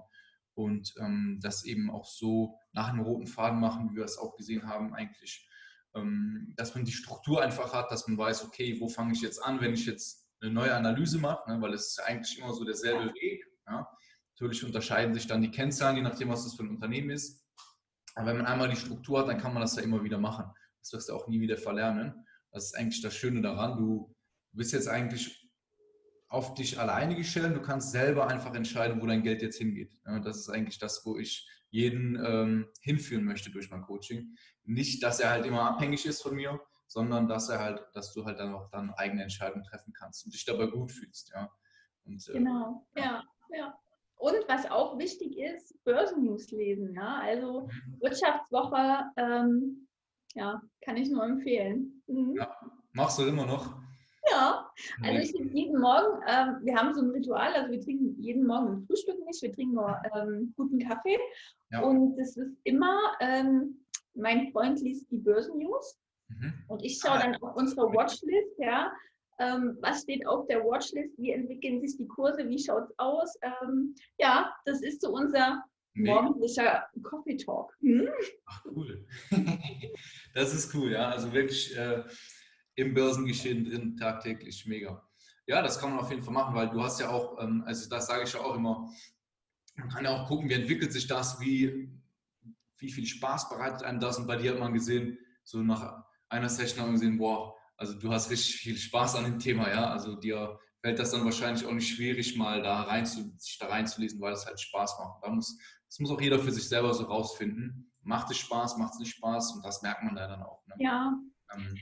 und 0.63 0.93
ähm, 0.99 1.39
das 1.41 1.65
eben 1.65 1.89
auch 1.89 2.05
so 2.05 2.57
nach 2.73 2.89
einem 2.89 3.01
roten 3.01 3.27
Faden 3.27 3.59
machen, 3.59 3.91
wie 3.91 3.97
wir 3.97 4.05
es 4.05 4.17
auch 4.17 4.35
gesehen 4.35 4.67
haben, 4.67 4.93
eigentlich, 4.93 5.47
ähm, 5.95 6.53
dass 6.55 6.75
man 6.75 6.85
die 6.85 6.91
Struktur 6.91 7.41
einfach 7.41 7.73
hat, 7.73 7.91
dass 7.91 8.07
man 8.07 8.17
weiß, 8.17 8.45
okay, 8.45 8.79
wo 8.79 8.87
fange 8.87 9.13
ich 9.13 9.21
jetzt 9.21 9.39
an, 9.39 9.61
wenn 9.61 9.73
ich 9.73 9.85
jetzt 9.85 10.27
eine 10.41 10.51
neue 10.51 10.75
Analyse 10.75 11.19
mache, 11.19 11.49
ne, 11.51 11.61
weil 11.61 11.73
es 11.73 11.89
ist 11.89 11.99
eigentlich 11.99 12.39
immer 12.39 12.53
so 12.53 12.63
derselbe 12.63 13.13
Weg. 13.13 13.45
Ja. 13.67 13.87
Natürlich 14.33 14.63
unterscheiden 14.63 15.13
sich 15.13 15.27
dann 15.27 15.41
die 15.41 15.51
Kennzahlen, 15.51 15.97
je 15.97 16.01
nachdem, 16.01 16.29
was 16.29 16.43
das 16.43 16.55
für 16.55 16.63
ein 16.63 16.69
Unternehmen 16.69 17.11
ist. 17.11 17.45
Aber 18.15 18.27
wenn 18.27 18.37
man 18.37 18.45
einmal 18.47 18.69
die 18.69 18.75
Struktur 18.75 19.19
hat, 19.19 19.27
dann 19.27 19.37
kann 19.37 19.53
man 19.53 19.61
das 19.61 19.75
ja 19.75 19.83
immer 19.83 20.03
wieder 20.03 20.17
machen. 20.17 20.45
Das 20.79 20.93
wirst 20.93 21.09
du 21.09 21.13
auch 21.13 21.27
nie 21.27 21.39
wieder 21.39 21.57
verlernen. 21.57 22.25
Das 22.51 22.65
ist 22.65 22.77
eigentlich 22.77 23.01
das 23.01 23.15
Schöne 23.15 23.41
daran. 23.41 23.77
Du 23.77 24.13
bist 24.51 24.73
jetzt 24.73 24.87
eigentlich 24.87 25.40
auf 26.31 26.53
dich 26.53 26.79
alleine 26.79 27.15
gestellt. 27.15 27.55
Du 27.55 27.61
kannst 27.61 27.91
selber 27.91 28.27
einfach 28.27 28.55
entscheiden, 28.55 29.01
wo 29.01 29.05
dein 29.05 29.21
Geld 29.21 29.41
jetzt 29.41 29.57
hingeht. 29.57 29.99
Das 30.23 30.37
ist 30.37 30.49
eigentlich 30.49 30.79
das, 30.79 31.05
wo 31.05 31.17
ich 31.17 31.47
jeden 31.69 32.15
ähm, 32.25 32.67
hinführen 32.79 33.25
möchte 33.25 33.51
durch 33.51 33.69
mein 33.69 33.81
Coaching. 33.81 34.35
Nicht, 34.63 35.03
dass 35.03 35.19
er 35.19 35.29
halt 35.29 35.45
immer 35.45 35.63
abhängig 35.63 36.05
ist 36.05 36.21
von 36.21 36.35
mir, 36.35 36.59
sondern 36.87 37.27
dass 37.27 37.49
er 37.49 37.59
halt, 37.59 37.83
dass 37.93 38.13
du 38.13 38.23
halt 38.23 38.39
dann 38.39 38.53
auch 38.53 38.69
dann 38.69 38.91
eigene 38.91 39.23
Entscheidungen 39.23 39.65
treffen 39.65 39.91
kannst 39.91 40.23
und 40.23 40.33
dich 40.33 40.45
dabei 40.45 40.67
gut 40.67 40.93
fühlst. 40.93 41.31
Ja. 41.35 41.51
Und, 42.05 42.25
äh, 42.29 42.33
genau, 42.33 42.87
ja. 42.95 43.03
ja, 43.03 43.57
ja. 43.57 43.79
Und 44.15 44.37
was 44.47 44.69
auch 44.71 44.97
wichtig 44.99 45.37
ist, 45.37 45.83
Börsennews 45.83 46.49
lesen. 46.51 46.93
Ja? 46.93 47.19
Also 47.21 47.67
mhm. 47.67 47.97
Wirtschaftswoche, 47.99 49.03
ähm, 49.17 49.87
ja, 50.33 50.61
kann 50.79 50.95
ich 50.95 51.09
nur 51.09 51.25
empfehlen. 51.25 52.01
Mhm. 52.07 52.35
Ja, 52.37 52.55
machst 52.93 53.19
du 53.19 53.25
immer 53.25 53.45
noch? 53.45 53.81
Ja, 54.29 54.70
also 55.03 55.19
ich 55.19 55.31
trinke 55.31 55.55
jeden 55.55 55.79
Morgen, 55.79 56.21
ähm, 56.27 56.57
wir 56.63 56.75
haben 56.75 56.93
so 56.93 57.01
ein 57.01 57.11
Ritual, 57.11 57.53
also 57.53 57.71
wir 57.71 57.81
trinken 57.81 58.15
jeden 58.21 58.45
Morgen 58.45 58.73
ein 58.73 58.81
Frühstück 58.85 59.17
nicht, 59.25 59.41
wir 59.41 59.51
trinken 59.51 59.75
nur 59.75 60.01
ähm, 60.15 60.53
guten 60.55 60.79
Kaffee. 60.79 61.17
Ja. 61.71 61.81
Und 61.81 62.17
das 62.17 62.37
ist 62.37 62.57
immer, 62.63 62.99
ähm, 63.19 63.77
mein 64.13 64.51
Freund 64.51 64.79
liest 64.81 65.09
die 65.11 65.17
Börsennews 65.17 65.97
mhm. 66.29 66.53
und 66.67 66.83
ich 66.83 66.99
schaue 66.99 67.13
ah, 67.13 67.19
dann 67.19 67.35
auf 67.37 67.55
unsere 67.55 67.93
Watchlist, 67.93 68.57
ja, 68.57 68.91
ähm, 69.39 69.77
was 69.81 70.03
steht 70.03 70.25
auf 70.27 70.47
der 70.47 70.63
Watchlist, 70.63 71.17
wie 71.17 71.31
entwickeln 71.31 71.81
sich 71.81 71.97
die 71.97 72.07
Kurse, 72.07 72.47
wie 72.47 72.59
schaut 72.59 72.89
es 72.89 72.99
aus. 72.99 73.37
Ähm, 73.41 73.95
ja, 74.19 74.53
das 74.65 74.81
ist 74.81 75.01
so 75.01 75.11
unser 75.11 75.63
nee. 75.93 76.11
morgendlicher 76.11 76.85
Coffee 77.01 77.37
Talk. 77.37 77.75
Hm? 77.81 78.07
Ach 78.45 78.65
cool. 78.75 79.05
das 80.35 80.53
ist 80.53 80.73
cool, 80.75 80.91
ja, 80.91 81.09
also 81.09 81.33
wirklich... 81.33 81.75
Äh, 81.75 82.03
im 82.75 82.93
Börsengeschehen 82.93 83.65
drin, 83.65 83.97
tagtäglich, 83.97 84.65
mega. 84.65 85.07
Ja, 85.47 85.61
das 85.61 85.79
kann 85.79 85.91
man 85.91 85.99
auf 85.99 86.09
jeden 86.09 86.23
Fall 86.23 86.33
machen, 86.33 86.55
weil 86.55 86.69
du 86.69 86.81
hast 86.81 86.99
ja 86.99 87.09
auch, 87.09 87.41
ähm, 87.41 87.63
also 87.65 87.89
das 87.89 88.07
sage 88.07 88.23
ich 88.23 88.33
ja 88.33 88.39
auch 88.39 88.55
immer, 88.55 88.89
man 89.75 89.89
kann 89.89 90.05
ja 90.05 90.11
auch 90.11 90.27
gucken, 90.27 90.49
wie 90.49 90.53
entwickelt 90.53 90.93
sich 90.93 91.07
das, 91.07 91.39
wie, 91.39 91.89
wie 92.77 92.91
viel 92.91 93.05
Spaß 93.05 93.49
bereitet 93.49 93.83
einem 93.83 93.99
das 93.99 94.17
und 94.17 94.27
bei 94.27 94.35
dir 94.35 94.51
hat 94.51 94.59
man 94.59 94.73
gesehen, 94.73 95.17
so 95.43 95.61
nach 95.61 96.03
einer 96.29 96.49
Session 96.49 96.81
haben 96.81 96.89
wir 96.89 96.99
gesehen, 96.99 97.17
boah, 97.17 97.55
also 97.77 97.97
du 97.97 98.11
hast 98.11 98.29
richtig 98.29 98.57
viel 98.57 98.77
Spaß 98.77 99.15
an 99.15 99.25
dem 99.25 99.39
Thema, 99.39 99.69
ja, 99.69 99.91
also 99.91 100.15
dir 100.15 100.59
fällt 100.81 100.99
das 100.99 101.11
dann 101.11 101.25
wahrscheinlich 101.25 101.65
auch 101.65 101.73
nicht 101.73 101.95
schwierig, 101.95 102.35
mal 102.35 102.61
da 102.61 102.83
rein 102.83 103.05
zu, 103.05 103.33
sich 103.37 103.57
da 103.57 103.67
reinzulesen, 103.67 104.19
weil 104.19 104.33
es 104.33 104.45
halt 104.45 104.59
Spaß 104.59 104.97
macht. 104.99 105.23
Da 105.23 105.29
muss, 105.29 105.57
das 105.87 105.99
muss 105.99 106.11
auch 106.11 106.21
jeder 106.21 106.39
für 106.39 106.51
sich 106.51 106.67
selber 106.67 106.93
so 106.93 107.03
rausfinden. 107.03 107.91
Macht 108.01 108.31
es 108.31 108.37
Spaß, 108.37 108.77
macht 108.77 108.93
es 108.93 108.99
nicht 108.99 109.15
Spaß 109.15 109.53
und 109.53 109.65
das 109.65 109.81
merkt 109.83 110.03
man 110.03 110.15
da 110.15 110.27
dann 110.27 110.41
auch. 110.41 110.65
Ne? 110.65 110.75
Ja. 110.79 111.13
Ähm, 111.53 111.77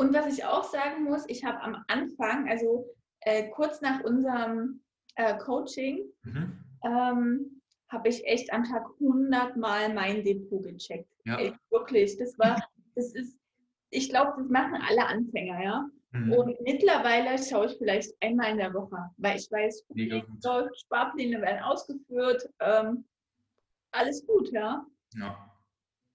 und 0.00 0.14
was 0.14 0.26
ich 0.26 0.46
auch 0.46 0.64
sagen 0.64 1.04
muss, 1.04 1.24
ich 1.28 1.44
habe 1.44 1.60
am 1.60 1.84
Anfang, 1.88 2.48
also 2.48 2.86
äh, 3.20 3.50
kurz 3.50 3.82
nach 3.82 4.02
unserem 4.02 4.80
äh, 5.16 5.36
Coaching, 5.36 6.06
mhm. 6.22 6.64
ähm, 6.82 7.60
habe 7.90 8.08
ich 8.08 8.24
echt 8.24 8.50
am 8.50 8.64
Tag 8.64 8.86
100 8.98 9.58
Mal 9.58 9.92
mein 9.92 10.24
Depot 10.24 10.62
gecheckt. 10.62 11.12
Ja. 11.26 11.38
Echt, 11.38 11.58
wirklich. 11.70 12.16
Das 12.16 12.38
war, 12.38 12.56
das 12.94 13.12
ist, 13.12 13.38
ich 13.90 14.08
glaube, 14.08 14.32
das 14.38 14.48
machen 14.48 14.80
alle 14.88 15.06
Anfänger, 15.06 15.62
ja. 15.62 15.86
Mhm. 16.12 16.32
Und 16.32 16.60
mittlerweile 16.62 17.36
schaue 17.36 17.66
ich 17.66 17.76
vielleicht 17.76 18.10
einmal 18.22 18.52
in 18.52 18.56
der 18.56 18.72
Woche, 18.72 18.96
weil 19.18 19.36
ich 19.36 19.50
weiß, 19.50 19.84
okay, 19.90 20.24
Sparpläne 20.76 21.42
werden 21.42 21.62
ausgeführt, 21.62 22.48
ähm, 22.60 23.04
alles 23.90 24.26
gut, 24.26 24.50
ja. 24.50 24.82
ja. 25.16 25.52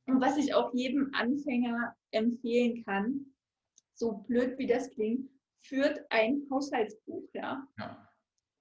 Und 0.08 0.22
was 0.22 0.38
ich 0.38 0.56
auch 0.56 0.74
jedem 0.74 1.12
Anfänger 1.14 1.96
empfehlen 2.10 2.84
kann, 2.84 3.28
so 3.96 4.24
blöd 4.28 4.58
wie 4.58 4.68
das 4.68 4.90
klingt, 4.92 5.30
führt 5.64 6.00
ein 6.10 6.44
Haushaltsbuch, 6.52 7.24
ja. 7.34 7.66
ja. 7.80 8.08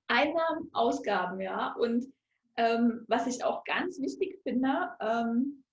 Einnahmen, 0.08 0.70
Ausgaben, 0.72 1.40
ja. 1.40 1.74
Und 1.74 2.06
ähm, 2.56 3.04
was 3.08 3.26
ich 3.26 3.44
auch 3.44 3.64
ganz 3.64 4.00
wichtig 4.00 4.38
finde, 4.42 4.90
ähm, 5.00 5.64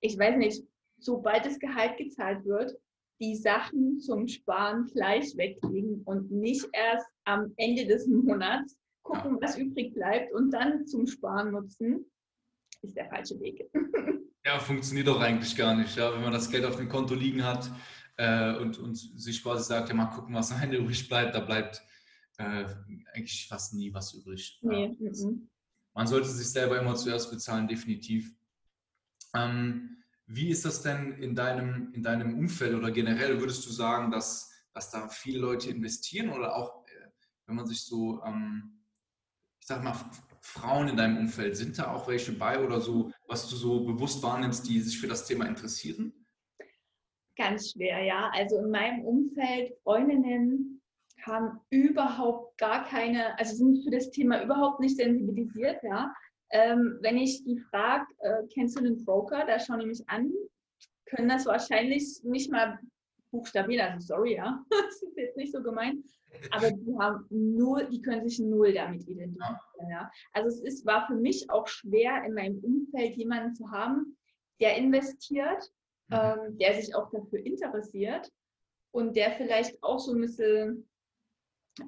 ich 0.00 0.18
weiß 0.18 0.36
nicht, 0.36 0.64
sobald 0.98 1.44
das 1.44 1.58
Gehalt 1.58 1.96
gezahlt 1.96 2.44
wird, 2.44 2.74
die 3.20 3.36
Sachen 3.36 3.98
zum 4.00 4.28
Sparen 4.28 4.86
gleich 4.92 5.36
weglegen 5.36 6.02
und 6.04 6.30
nicht 6.30 6.66
erst 6.72 7.06
am 7.24 7.52
Ende 7.56 7.86
des 7.86 8.06
Monats 8.06 8.76
gucken, 9.02 9.32
ja. 9.34 9.38
was 9.40 9.58
übrig 9.58 9.94
bleibt 9.94 10.32
und 10.32 10.50
dann 10.50 10.86
zum 10.86 11.06
Sparen 11.06 11.50
nutzen, 11.50 12.04
ist 12.82 12.96
der 12.96 13.08
falsche 13.08 13.38
Weg. 13.40 13.68
Ja, 14.46 14.58
funktioniert 14.60 15.08
doch 15.08 15.20
eigentlich 15.20 15.54
gar 15.56 15.76
nicht. 15.76 15.94
Ja? 15.96 16.10
Wenn 16.14 16.22
man 16.22 16.32
das 16.32 16.48
Geld 16.48 16.64
auf 16.64 16.76
dem 16.76 16.88
Konto 16.88 17.14
liegen 17.14 17.44
hat, 17.44 17.70
äh, 18.18 18.56
und, 18.56 18.78
und 18.78 18.96
sich 18.96 19.42
quasi 19.42 19.64
sagt, 19.64 19.88
ja 19.88 19.94
mal 19.94 20.06
gucken, 20.06 20.34
was 20.34 20.52
am 20.52 20.62
Ende 20.62 20.76
übrig 20.76 21.08
bleibt, 21.08 21.34
da 21.34 21.40
bleibt 21.40 21.82
äh, 22.36 22.66
eigentlich 23.14 23.46
fast 23.48 23.74
nie 23.74 23.92
was 23.94 24.12
übrig. 24.12 24.58
Nee. 24.62 24.96
Ja. 25.00 25.10
Man 25.94 26.06
sollte 26.06 26.28
sich 26.28 26.48
selber 26.48 26.78
immer 26.78 26.94
zuerst 26.94 27.30
bezahlen, 27.30 27.66
definitiv. 27.66 28.32
Ähm, 29.34 29.96
wie 30.26 30.50
ist 30.50 30.64
das 30.64 30.82
denn 30.82 31.12
in 31.12 31.34
deinem, 31.34 31.92
in 31.94 32.02
deinem 32.02 32.38
Umfeld 32.38 32.74
oder 32.74 32.90
generell? 32.90 33.40
Würdest 33.40 33.66
du 33.66 33.70
sagen, 33.70 34.10
dass, 34.10 34.52
dass 34.74 34.90
da 34.90 35.08
viele 35.08 35.38
Leute 35.38 35.70
investieren 35.70 36.30
oder 36.30 36.54
auch, 36.54 36.86
äh, 36.86 37.10
wenn 37.46 37.56
man 37.56 37.66
sich 37.66 37.82
so, 37.82 38.22
ähm, 38.24 38.84
ich 39.60 39.66
sag 39.66 39.82
mal, 39.82 39.96
Frauen 40.40 40.88
in 40.88 40.96
deinem 40.96 41.18
Umfeld, 41.18 41.56
sind 41.56 41.78
da 41.78 41.92
auch 41.92 42.08
welche 42.08 42.32
bei 42.32 42.64
oder 42.64 42.80
so, 42.80 43.12
was 43.26 43.48
du 43.48 43.56
so 43.56 43.84
bewusst 43.84 44.22
wahrnimmst, 44.22 44.68
die 44.68 44.80
sich 44.80 44.98
für 44.98 45.08
das 45.08 45.26
Thema 45.26 45.46
interessieren? 45.46 46.12
Ganz 47.38 47.70
schwer, 47.70 48.02
ja. 48.02 48.30
Also 48.34 48.58
in 48.58 48.70
meinem 48.70 49.04
Umfeld, 49.04 49.72
Freundinnen 49.84 50.82
haben 51.24 51.60
überhaupt 51.70 52.58
gar 52.58 52.84
keine, 52.84 53.38
also 53.38 53.54
sind 53.54 53.84
für 53.84 53.90
das 53.90 54.10
Thema 54.10 54.42
überhaupt 54.42 54.80
nicht 54.80 54.96
sensibilisiert, 54.96 55.82
ja. 55.84 56.12
Ähm, 56.50 56.98
wenn 57.02 57.16
ich 57.16 57.44
die 57.44 57.58
frage, 57.70 58.06
äh, 58.20 58.42
kennst 58.52 58.78
du 58.78 58.82
den 58.82 59.04
Broker, 59.04 59.44
da 59.46 59.60
schauen 59.60 59.80
die 59.80 59.86
mich 59.86 60.02
an, 60.08 60.32
können 61.06 61.28
das 61.28 61.46
wahrscheinlich 61.46 62.20
nicht 62.24 62.50
mal 62.50 62.78
buchstabieren, 63.30 63.92
also 63.92 64.14
sorry, 64.14 64.34
ja, 64.36 64.64
das 64.70 65.02
ist 65.02 65.16
jetzt 65.16 65.36
nicht 65.36 65.52
so 65.52 65.62
gemeint, 65.62 66.04
aber 66.50 66.70
die 66.70 66.96
haben 66.98 67.26
null, 67.30 67.86
die 67.90 68.00
können 68.00 68.26
sich 68.26 68.38
null 68.40 68.72
damit 68.72 69.06
identifizieren, 69.06 69.90
ja. 69.90 70.10
Also 70.32 70.48
es 70.48 70.60
ist, 70.60 70.86
war 70.86 71.06
für 71.06 71.16
mich 71.16 71.48
auch 71.50 71.68
schwer, 71.68 72.24
in 72.24 72.34
meinem 72.34 72.58
Umfeld 72.64 73.16
jemanden 73.16 73.54
zu 73.54 73.70
haben, 73.70 74.16
der 74.60 74.76
investiert. 74.76 75.70
Ähm, 76.10 76.58
der 76.58 76.74
sich 76.80 76.94
auch 76.94 77.10
dafür 77.10 77.44
interessiert 77.44 78.30
und 78.92 79.16
der 79.16 79.32
vielleicht 79.32 79.82
auch 79.82 79.98
so 79.98 80.12
ein 80.12 80.20
bisschen 80.20 80.88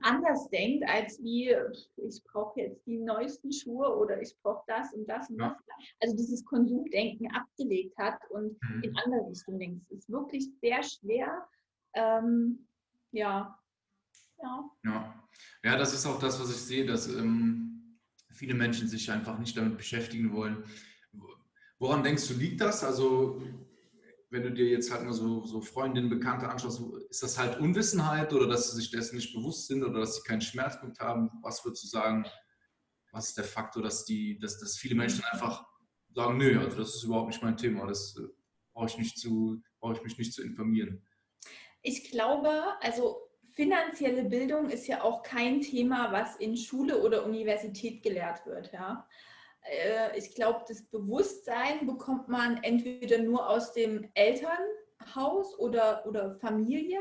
anders 0.02 0.48
denkt, 0.50 0.84
als 0.88 1.20
wie 1.22 1.54
ich 1.96 2.22
brauche 2.24 2.60
jetzt 2.60 2.86
die 2.86 2.98
neuesten 2.98 3.52
Schuhe 3.52 3.96
oder 3.96 4.20
ich 4.20 4.36
brauche 4.42 4.62
das 4.68 4.92
und 4.92 5.06
das 5.08 5.28
und 5.30 5.40
ja. 5.40 5.56
das. 5.66 5.86
Also 6.00 6.16
dieses 6.16 6.44
Konsumdenken 6.44 7.30
abgelegt 7.32 7.96
hat 7.98 8.18
und 8.30 8.56
mhm. 8.62 8.82
in 8.82 8.96
andere 8.96 9.28
Richtung 9.28 9.58
denkt. 9.58 9.84
Es 9.90 9.98
ist 9.98 10.10
wirklich 10.10 10.48
sehr 10.60 10.82
schwer. 10.82 11.48
Ähm, 11.94 12.66
ja. 13.12 13.58
ja. 14.42 14.70
Ja. 14.84 15.28
Ja, 15.64 15.76
das 15.76 15.92
ist 15.92 16.06
auch 16.06 16.18
das, 16.18 16.40
was 16.40 16.50
ich 16.50 16.60
sehe, 16.60 16.86
dass 16.86 17.08
ähm, 17.08 17.98
viele 18.30 18.54
Menschen 18.54 18.88
sich 18.88 19.10
einfach 19.10 19.38
nicht 19.38 19.56
damit 19.56 19.76
beschäftigen 19.76 20.32
wollen. 20.32 20.64
Woran 21.78 22.02
denkst 22.02 22.28
du, 22.28 22.34
liegt 22.34 22.60
das? 22.60 22.84
Also 22.84 23.42
wenn 24.30 24.44
du 24.44 24.52
dir 24.52 24.68
jetzt 24.68 24.92
halt 24.92 25.04
mal 25.04 25.12
so, 25.12 25.44
so 25.44 25.60
Freundinnen, 25.60 26.08
Bekannte 26.08 26.48
anschaust, 26.48 26.80
ist 27.10 27.22
das 27.22 27.38
halt 27.38 27.58
Unwissenheit 27.58 28.32
oder 28.32 28.46
dass 28.46 28.70
sie 28.70 28.76
sich 28.76 28.90
dessen 28.90 29.16
nicht 29.16 29.34
bewusst 29.34 29.66
sind 29.66 29.82
oder 29.82 30.00
dass 30.00 30.16
sie 30.16 30.22
keinen 30.22 30.40
Schmerzpunkt 30.40 31.00
haben? 31.00 31.30
Was 31.42 31.64
würdest 31.64 31.84
du 31.84 31.88
sagen, 31.88 32.24
was 33.12 33.28
ist 33.28 33.38
der 33.38 33.44
Faktor, 33.44 33.82
dass, 33.82 34.04
die, 34.04 34.38
dass, 34.38 34.58
dass 34.60 34.76
viele 34.76 34.94
Menschen 34.94 35.24
einfach 35.32 35.66
sagen, 36.14 36.38
nö, 36.38 36.58
also 36.60 36.76
das 36.76 36.94
ist 36.94 37.02
überhaupt 37.02 37.28
nicht 37.28 37.42
mein 37.42 37.56
Thema, 37.56 37.86
das 37.86 38.16
äh, 38.16 38.28
brauche 38.72 38.86
ich, 38.86 38.98
nicht 38.98 39.28
brauche 39.80 39.94
ich 39.94 40.02
mich 40.02 40.18
nicht 40.18 40.32
zu 40.32 40.42
informieren? 40.42 41.04
Ich 41.82 42.10
glaube, 42.10 42.50
also 42.80 43.16
finanzielle 43.54 44.24
Bildung 44.24 44.68
ist 44.68 44.86
ja 44.86 45.02
auch 45.02 45.22
kein 45.22 45.60
Thema, 45.60 46.12
was 46.12 46.36
in 46.36 46.56
Schule 46.56 47.02
oder 47.02 47.24
Universität 47.24 48.02
gelehrt 48.02 48.46
wird. 48.46 48.72
Ja? 48.72 49.08
Äh, 49.62 50.16
ich 50.18 50.34
glaube, 50.34 50.64
das 50.68 50.82
Bewusstsein 50.84 51.86
bekommt 51.86 52.28
man 52.28 52.62
entweder 52.62 53.18
nur 53.18 53.48
aus 53.48 53.72
dem 53.72 54.08
Elternhaus 54.14 55.58
oder, 55.58 56.06
oder 56.06 56.32
Familie. 56.32 57.00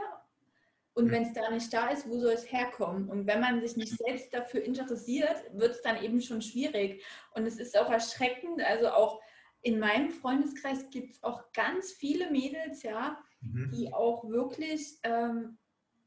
Und 0.94 1.06
mhm. 1.06 1.12
wenn 1.12 1.24
es 1.24 1.34
da 1.34 1.50
nicht 1.50 1.74
da 1.74 1.90
ist, 1.90 2.10
wo 2.10 2.20
soll 2.20 2.34
es 2.34 2.52
herkommen? 2.52 3.10
Und 3.10 3.28
wenn 3.28 3.40
man 3.40 3.62
sich 3.62 3.78
nicht 3.78 3.98
selbst 3.98 4.34
dafür 4.34 4.64
interessiert, 4.64 5.44
wird 5.54 5.72
es 5.72 5.82
dann 5.82 6.02
eben 6.04 6.22
schon 6.22 6.42
schwierig. 6.42 7.04
Und 7.34 7.46
es 7.46 7.58
ist 7.58 7.78
auch 7.78 7.90
erschreckend, 7.90 8.62
also 8.62 8.90
auch 8.90 9.22
in 9.62 9.80
meinem 9.80 10.10
Freundeskreis 10.10 10.90
gibt 10.90 11.16
es 11.16 11.24
auch 11.24 11.52
ganz 11.52 11.92
viele 11.92 12.32
Mädels, 12.32 12.84
ja, 12.84 13.20
mhm. 13.42 13.72
die 13.72 13.94
auch 13.94 14.30
wirklich 14.30 15.00
ähm, 15.04 15.58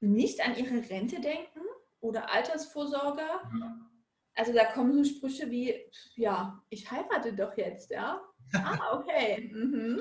nicht 0.01 0.45
an 0.45 0.57
ihre 0.57 0.89
Rente 0.89 1.21
denken 1.21 1.61
oder 2.01 2.33
Altersvorsorge. 2.33 3.23
Ja 3.23 3.89
also 4.35 4.53
da 4.53 4.65
kommen 4.65 4.93
so 4.93 5.05
Sprüche 5.05 5.51
wie, 5.51 5.75
ja, 6.17 6.63
ich 6.69 6.91
heirate 6.91 7.35
doch 7.35 7.57
jetzt, 7.57 7.91
ja. 7.91 8.21
Ah, 8.55 8.79
okay. 8.99 9.51
Mhm. 9.53 10.01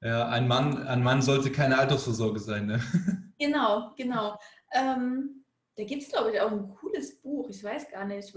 Ja, 0.00 0.28
ein 0.28 0.48
Mann, 0.48 0.86
ein 0.86 1.02
Mann 1.02 1.22
sollte 1.22 1.52
keine 1.52 1.78
Altersvorsorge 1.78 2.40
sein, 2.40 2.66
ne? 2.66 2.80
Genau, 3.38 3.90
genau. 3.96 4.38
Ähm, 4.72 5.44
da 5.74 5.82
gibt 5.82 6.02
es, 6.02 6.10
glaube 6.10 6.30
ich, 6.30 6.40
auch 6.40 6.52
ein 6.52 6.68
cooles 6.68 7.20
Buch, 7.20 7.50
ich 7.50 7.64
weiß 7.64 7.90
gar 7.90 8.04
nicht. 8.04 8.32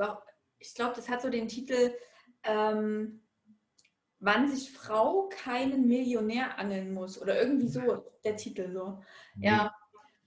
Ich 0.58 0.74
glaube, 0.74 0.96
das 0.96 1.08
hat 1.10 1.22
so 1.22 1.30
den 1.30 1.48
Titel 1.48 1.94
ähm, 2.42 3.22
Wann 4.20 4.50
sich 4.50 4.72
Frau 4.72 5.30
keinen 5.30 5.88
Millionär 5.88 6.58
angeln 6.58 6.92
muss 6.92 7.22
oder 7.22 7.40
irgendwie 7.40 7.68
so 7.68 8.04
der 8.24 8.36
Titel 8.36 8.72
so. 8.72 9.04
Ja. 9.36 9.76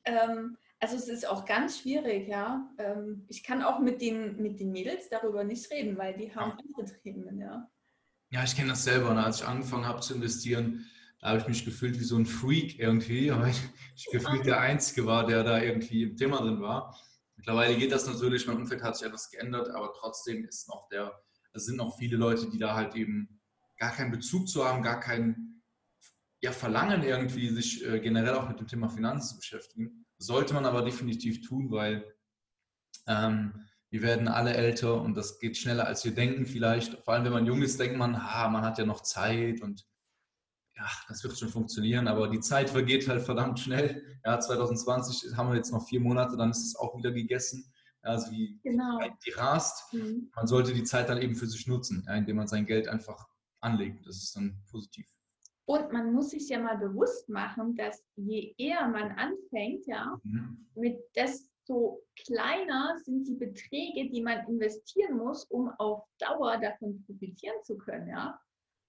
Ähm, 0.04 0.56
also 0.80 0.96
es 0.96 1.08
ist 1.08 1.28
auch 1.28 1.44
ganz 1.44 1.80
schwierig, 1.80 2.28
ja. 2.28 2.70
Ähm, 2.78 3.24
ich 3.28 3.42
kann 3.42 3.62
auch 3.62 3.80
mit 3.80 4.00
den, 4.00 4.40
mit 4.40 4.60
den 4.60 4.70
Mädels 4.70 5.08
darüber 5.08 5.44
nicht 5.44 5.70
reden, 5.70 5.98
weil 5.98 6.16
die 6.16 6.34
haben 6.34 6.50
ja. 6.50 6.58
andere 6.58 7.00
Themen, 7.00 7.40
ja. 7.40 7.68
Ja, 8.30 8.44
ich 8.44 8.54
kenne 8.54 8.70
das 8.70 8.84
selber. 8.84 9.14
Ne? 9.14 9.24
Als 9.24 9.40
ich 9.40 9.46
angefangen 9.46 9.86
habe 9.86 10.00
zu 10.00 10.14
investieren, 10.14 10.86
Da 11.20 11.30
habe 11.30 11.40
ich 11.40 11.48
mich 11.48 11.64
gefühlt 11.64 11.98
wie 11.98 12.04
so 12.04 12.16
ein 12.16 12.26
Freak 12.26 12.78
irgendwie, 12.78 13.30
weil 13.32 13.50
ich, 13.50 13.60
ich 13.96 14.06
gefühlt 14.12 14.46
der 14.46 14.60
Einzige 14.60 15.06
war, 15.06 15.26
der 15.26 15.42
da 15.42 15.60
irgendwie 15.60 16.04
im 16.04 16.16
Thema 16.16 16.38
drin 16.38 16.60
war. 16.60 16.96
Mittlerweile 17.36 17.76
geht 17.76 17.92
das 17.92 18.06
natürlich, 18.06 18.46
mein 18.46 18.56
Umfeld 18.56 18.82
hat 18.82 18.96
sich 18.96 19.06
etwas 19.06 19.30
geändert, 19.30 19.70
aber 19.70 19.92
trotzdem 19.98 20.44
ist 20.44 20.68
noch 20.68 20.88
der, 20.88 21.12
es 21.52 21.66
sind 21.66 21.76
noch 21.76 21.96
viele 21.96 22.16
Leute, 22.16 22.50
die 22.50 22.58
da 22.58 22.74
halt 22.74 22.94
eben 22.94 23.40
gar 23.78 23.92
keinen 23.92 24.10
Bezug 24.10 24.48
zu 24.48 24.64
haben, 24.64 24.82
gar 24.82 25.00
kein 25.00 25.62
ja, 26.40 26.52
Verlangen 26.52 27.02
irgendwie, 27.02 27.48
sich 27.48 27.84
äh, 27.84 28.00
generell 28.00 28.34
auch 28.34 28.48
mit 28.48 28.60
dem 28.60 28.66
Thema 28.66 28.88
Finanzen 28.88 29.28
zu 29.28 29.36
beschäftigen. 29.38 30.04
Sollte 30.18 30.54
man 30.54 30.66
aber 30.66 30.82
definitiv 30.82 31.46
tun, 31.46 31.70
weil 31.70 32.04
ähm, 33.06 33.68
wir 33.90 34.02
werden 34.02 34.28
alle 34.28 34.54
älter 34.54 35.00
und 35.00 35.14
das 35.14 35.38
geht 35.38 35.56
schneller, 35.56 35.86
als 35.86 36.04
wir 36.04 36.14
denken 36.14 36.46
vielleicht. 36.46 37.02
Vor 37.04 37.14
allem, 37.14 37.24
wenn 37.24 37.32
man 37.32 37.46
jung 37.46 37.62
ist, 37.62 37.80
denkt 37.80 37.96
man, 37.96 38.14
ah, 38.14 38.48
man 38.48 38.64
hat 38.64 38.78
ja 38.78 38.84
noch 38.84 39.02
Zeit 39.02 39.62
und 39.62 39.86
ja, 40.76 40.86
das 41.08 41.24
wird 41.24 41.36
schon 41.36 41.48
funktionieren, 41.48 42.06
aber 42.06 42.28
die 42.28 42.40
Zeit 42.40 42.70
vergeht 42.70 43.08
halt 43.08 43.22
verdammt 43.22 43.58
schnell. 43.58 44.20
Ja, 44.24 44.38
2020 44.38 45.36
haben 45.36 45.50
wir 45.50 45.56
jetzt 45.56 45.72
noch 45.72 45.86
vier 45.88 46.00
Monate, 46.00 46.36
dann 46.36 46.50
ist 46.50 46.64
es 46.64 46.76
auch 46.76 46.96
wieder 46.96 47.10
gegessen. 47.10 47.72
Also 48.02 48.30
wie 48.30 48.60
genau. 48.62 49.00
die 49.26 49.30
rast. 49.32 49.92
Mhm. 49.92 50.30
Man 50.34 50.46
sollte 50.46 50.72
die 50.72 50.84
Zeit 50.84 51.08
dann 51.08 51.20
eben 51.20 51.34
für 51.34 51.48
sich 51.48 51.66
nutzen, 51.66 52.04
ja, 52.06 52.14
indem 52.14 52.36
man 52.36 52.46
sein 52.46 52.64
Geld 52.64 52.86
einfach 52.88 53.26
anlegt. 53.60 54.06
Das 54.06 54.16
ist 54.16 54.36
dann 54.36 54.62
positiv. 54.70 55.06
Und 55.68 55.92
man 55.92 56.14
muss 56.14 56.30
sich 56.30 56.48
ja 56.48 56.58
mal 56.58 56.78
bewusst 56.78 57.28
machen, 57.28 57.76
dass 57.76 58.02
je 58.16 58.54
eher 58.56 58.88
man 58.88 59.12
anfängt, 59.12 59.86
ja, 59.86 60.18
mhm. 60.22 60.66
mit 60.74 60.98
desto 61.14 62.02
kleiner 62.24 62.96
sind 63.04 63.28
die 63.28 63.34
Beträge, 63.34 64.08
die 64.08 64.22
man 64.22 64.46
investieren 64.48 65.18
muss, 65.18 65.44
um 65.44 65.68
auf 65.78 66.04
Dauer 66.18 66.56
davon 66.56 67.04
profitieren 67.04 67.62
zu 67.64 67.76
können, 67.76 68.08
ja. 68.08 68.40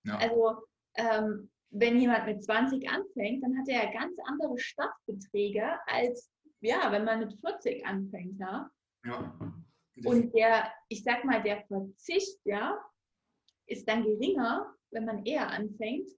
ja. 0.05 0.17
Also 0.19 0.63
ähm, 0.95 1.51
wenn 1.69 1.99
jemand 1.99 2.25
mit 2.27 2.45
20 2.45 2.89
anfängt, 2.89 3.43
dann 3.43 3.59
hat 3.59 3.67
er 3.67 3.83
ja 3.83 3.91
ganz 3.91 4.17
andere 4.23 4.57
Startbeträge 4.57 5.77
als 5.85 6.31
ja, 6.61 6.91
wenn 6.93 7.03
man 7.03 7.19
mit 7.19 7.33
40 7.41 7.85
anfängt, 7.85 8.39
ja. 8.39 8.71
ja. 9.03 9.53
Und 10.05 10.33
der, 10.33 10.71
ich 10.87 11.03
sag 11.03 11.25
mal, 11.25 11.43
der 11.43 11.65
Verzicht, 11.65 12.39
ja, 12.45 12.79
ist 13.65 13.87
dann 13.87 14.03
geringer, 14.03 14.73
wenn 14.91 15.03
man 15.03 15.25
eher 15.25 15.49
anfängt, 15.49 16.09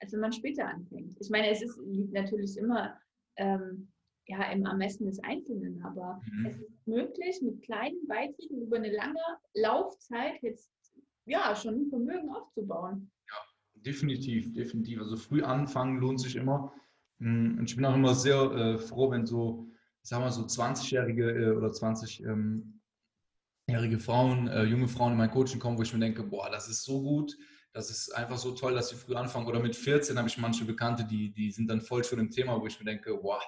als 0.00 0.12
wenn 0.12 0.20
man 0.20 0.32
später 0.32 0.68
anfängt. 0.68 1.16
Ich 1.20 1.30
meine, 1.30 1.50
es 1.50 1.62
ist, 1.62 1.78
liegt 1.86 2.12
natürlich 2.12 2.56
immer 2.56 2.98
ähm, 3.36 3.88
ja, 4.26 4.50
im 4.50 4.64
Ermessen 4.66 5.06
des 5.06 5.22
Einzelnen, 5.22 5.82
aber 5.82 6.20
mhm. 6.32 6.46
es 6.46 6.56
ist 6.56 6.86
möglich, 6.86 7.40
mit 7.42 7.62
kleinen 7.62 8.06
Beiträgen 8.08 8.62
über 8.62 8.76
eine 8.76 8.92
lange 8.92 9.20
Laufzeit 9.54 10.42
jetzt 10.42 10.70
ja 11.26 11.54
schon 11.54 11.74
ein 11.74 11.88
Vermögen 11.88 12.30
aufzubauen. 12.30 13.10
Ja, 13.28 13.36
definitiv, 13.82 14.52
definitiv. 14.52 15.00
Also 15.00 15.16
früh 15.16 15.42
anfangen 15.42 16.00
lohnt 16.00 16.20
sich 16.20 16.36
immer. 16.36 16.72
Mm, 17.18 17.58
und 17.58 17.70
ich 17.70 17.76
bin 17.76 17.84
auch 17.84 17.94
immer 17.94 18.14
sehr 18.14 18.36
äh, 18.36 18.78
froh, 18.78 19.10
wenn 19.10 19.26
so, 19.26 19.68
ich 20.02 20.08
sag 20.08 20.20
mal, 20.20 20.30
so 20.30 20.42
20-jährige 20.42 21.30
äh, 21.30 21.50
oder 21.52 21.68
20-jährige 21.68 22.34
ähm, 23.68 24.00
Frauen, 24.00 24.48
äh, 24.48 24.64
junge 24.64 24.88
Frauen 24.88 25.12
in 25.12 25.18
mein 25.18 25.30
Coaching 25.30 25.60
kommen, 25.60 25.78
wo 25.78 25.82
ich 25.82 25.92
mir 25.92 26.00
denke, 26.00 26.24
boah, 26.24 26.50
das 26.50 26.68
ist 26.68 26.84
so 26.84 27.00
gut, 27.02 27.36
das 27.76 27.90
ist 27.90 28.10
einfach 28.16 28.38
so 28.38 28.52
toll, 28.52 28.74
dass 28.74 28.88
sie 28.88 28.96
früh 28.96 29.14
anfangen. 29.14 29.46
Oder 29.46 29.60
mit 29.60 29.76
14 29.76 30.16
habe 30.16 30.28
ich 30.28 30.38
manche 30.38 30.64
Bekannte, 30.64 31.04
die, 31.04 31.30
die 31.30 31.52
sind 31.52 31.68
dann 31.68 31.82
voll 31.82 32.02
schon 32.04 32.18
im 32.18 32.30
Thema, 32.30 32.58
wo 32.58 32.66
ich 32.66 32.78
mir 32.78 32.86
denke, 32.86 33.14
boah, 33.18 33.40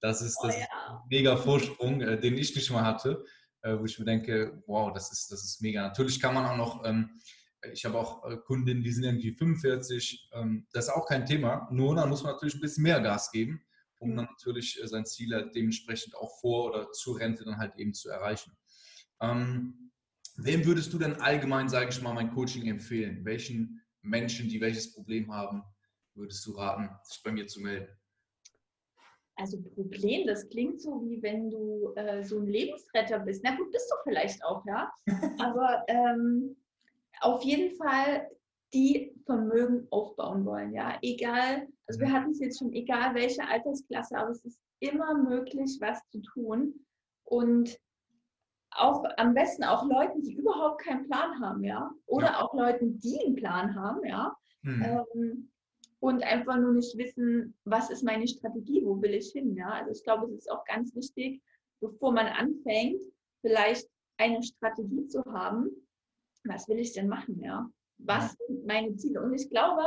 das 0.00 0.20
ist, 0.20 0.36
das 0.42 0.54
oh, 0.54 0.58
ja. 0.58 0.64
ist 0.64 0.70
ein 0.70 0.98
mega 1.08 1.34
Vorsprung, 1.36 2.02
äh, 2.02 2.20
den 2.20 2.36
ich 2.36 2.54
nicht 2.54 2.70
mal 2.70 2.84
hatte, 2.84 3.24
äh, 3.62 3.78
wo 3.78 3.86
ich 3.86 3.98
mir 3.98 4.04
denke, 4.04 4.62
wow, 4.66 4.92
das 4.92 5.10
ist, 5.10 5.32
das 5.32 5.44
ist 5.44 5.62
mega. 5.62 5.80
Natürlich 5.80 6.20
kann 6.20 6.34
man 6.34 6.44
auch 6.44 6.56
noch 6.58 6.84
ähm, 6.84 7.18
ich 7.72 7.84
habe 7.84 7.98
auch 7.98 8.24
äh, 8.24 8.36
Kundinnen, 8.36 8.82
die 8.82 8.92
sind 8.92 9.04
irgendwie 9.04 9.32
45. 9.32 10.30
Ähm, 10.32 10.66
das 10.72 10.86
ist 10.86 10.90
auch 10.90 11.06
kein 11.06 11.24
Thema. 11.24 11.68
Nur 11.70 11.94
dann 11.94 12.08
muss 12.08 12.22
man 12.22 12.32
natürlich 12.32 12.54
ein 12.54 12.60
bisschen 12.60 12.82
mehr 12.82 13.00
Gas 13.00 13.30
geben, 13.30 13.62
um 13.98 14.14
dann 14.14 14.26
natürlich 14.26 14.82
äh, 14.82 14.86
sein 14.86 15.06
Ziel 15.06 15.34
halt 15.34 15.54
dementsprechend 15.54 16.14
auch 16.16 16.38
vor 16.40 16.66
oder 16.66 16.92
zur 16.92 17.18
Rente 17.18 17.44
dann 17.44 17.58
halt 17.58 17.76
eben 17.76 17.94
zu 17.94 18.08
erreichen. 18.08 18.56
Ähm, 19.20 19.89
wem 20.44 20.64
würdest 20.64 20.92
du 20.92 20.98
denn 20.98 21.14
allgemein, 21.14 21.68
sage 21.68 21.90
ich 21.90 22.02
mal, 22.02 22.14
mein 22.14 22.32
Coaching 22.32 22.66
empfehlen? 22.66 23.24
Welchen 23.24 23.82
Menschen, 24.02 24.48
die 24.48 24.60
welches 24.60 24.92
Problem 24.92 25.32
haben, 25.32 25.62
würdest 26.14 26.44
du 26.46 26.52
raten, 26.52 26.88
sich 27.04 27.22
bei 27.22 27.32
mir 27.32 27.46
zu 27.46 27.60
melden? 27.60 27.88
Also 29.36 29.60
Problem, 29.62 30.26
das 30.26 30.48
klingt 30.50 30.82
so 30.82 31.02
wie 31.02 31.22
wenn 31.22 31.50
du 31.50 31.94
äh, 31.96 32.22
so 32.22 32.38
ein 32.38 32.46
Lebensretter 32.46 33.20
bist. 33.20 33.42
Na 33.42 33.56
gut, 33.56 33.72
bist 33.72 33.90
du 33.90 34.10
vielleicht 34.10 34.44
auch, 34.44 34.64
ja. 34.66 34.92
Aber 35.38 35.82
ähm, 35.88 36.56
auf 37.20 37.42
jeden 37.42 37.74
Fall 37.76 38.28
die 38.74 39.14
Vermögen 39.24 39.86
aufbauen 39.90 40.44
wollen. 40.44 40.72
Ja, 40.74 40.98
egal, 41.02 41.66
also 41.86 42.00
wir 42.00 42.08
mhm. 42.08 42.12
hatten 42.12 42.30
es 42.30 42.40
jetzt 42.40 42.58
schon, 42.58 42.72
egal 42.72 43.14
welche 43.14 43.46
Altersklasse, 43.46 44.16
aber 44.16 44.30
es 44.30 44.44
ist 44.44 44.60
immer 44.80 45.14
möglich, 45.14 45.76
was 45.80 45.98
zu 46.10 46.20
tun. 46.20 46.74
Und 47.24 47.78
auch 48.72 49.04
am 49.16 49.34
besten 49.34 49.64
auch 49.64 49.84
Leuten, 49.84 50.22
die 50.22 50.34
überhaupt 50.34 50.82
keinen 50.82 51.06
Plan 51.06 51.40
haben, 51.40 51.64
ja, 51.64 51.90
oder 52.06 52.28
ja. 52.28 52.40
auch 52.40 52.54
Leuten, 52.54 52.98
die 52.98 53.20
einen 53.24 53.36
Plan 53.36 53.74
haben, 53.74 54.04
ja, 54.04 54.36
mhm. 54.62 54.82
ähm, 54.82 55.50
und 56.00 56.22
einfach 56.22 56.56
nur 56.56 56.72
nicht 56.72 56.96
wissen, 56.96 57.54
was 57.64 57.90
ist 57.90 58.02
meine 58.02 58.26
Strategie, 58.26 58.82
wo 58.84 59.00
will 59.02 59.14
ich 59.14 59.32
hin, 59.32 59.54
ja. 59.54 59.68
Also 59.68 59.92
ich 59.92 60.02
glaube, 60.02 60.26
es 60.26 60.32
ist 60.32 60.50
auch 60.50 60.64
ganz 60.64 60.94
wichtig, 60.94 61.42
bevor 61.80 62.12
man 62.12 62.26
anfängt, 62.26 63.02
vielleicht 63.42 63.88
eine 64.16 64.42
Strategie 64.42 65.06
zu 65.06 65.24
haben, 65.24 65.70
was 66.44 66.68
will 66.68 66.78
ich 66.78 66.92
denn 66.92 67.08
machen, 67.08 67.40
ja? 67.40 67.68
Was 67.98 68.32
sind 68.46 68.66
meine 68.66 68.96
Ziele? 68.96 69.20
Und 69.22 69.34
ich 69.34 69.50
glaube, 69.50 69.82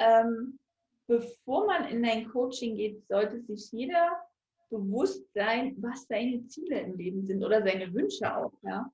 ähm, 0.00 0.58
bevor 1.06 1.66
man 1.66 1.84
in 1.84 2.04
ein 2.04 2.28
Coaching 2.28 2.74
geht, 2.74 3.06
sollte 3.06 3.40
sich 3.42 3.70
jeder 3.70 4.20
bewusst 4.70 5.32
sein, 5.32 5.76
was 5.78 6.06
seine 6.06 6.46
Ziele 6.46 6.80
im 6.80 6.96
Leben 6.96 7.24
sind 7.24 7.44
oder 7.44 7.62
seine 7.62 7.92
Wünsche 7.92 8.36
auch, 8.36 8.52
ja. 8.62 8.90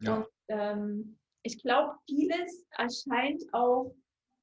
ja. 0.00 0.16
Und 0.16 0.26
ähm, 0.48 1.18
ich 1.42 1.62
glaube, 1.62 1.96
vieles 2.06 2.66
erscheint 2.76 3.42
auch 3.52 3.94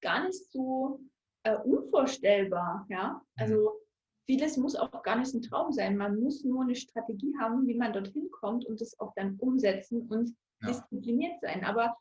gar 0.01 0.25
nicht 0.25 0.51
so 0.51 0.99
äh, 1.43 1.57
unvorstellbar, 1.57 2.85
ja. 2.89 3.21
Also 3.35 3.55
mhm. 3.55 3.85
vieles 4.25 4.57
muss 4.57 4.75
auch 4.75 5.03
gar 5.03 5.17
nicht 5.17 5.33
ein 5.33 5.41
Traum 5.41 5.71
sein. 5.73 5.97
Man 5.97 6.19
muss 6.19 6.43
nur 6.43 6.63
eine 6.63 6.75
Strategie 6.75 7.33
haben, 7.39 7.67
wie 7.67 7.75
man 7.75 7.93
dorthin 7.93 8.29
kommt 8.31 8.65
und 8.65 8.79
das 8.79 8.97
auch 8.99 9.13
dann 9.15 9.35
umsetzen 9.39 10.07
und 10.07 10.35
ja. 10.61 10.69
diszipliniert 10.69 11.41
sein. 11.41 11.63
Aber 11.65 11.97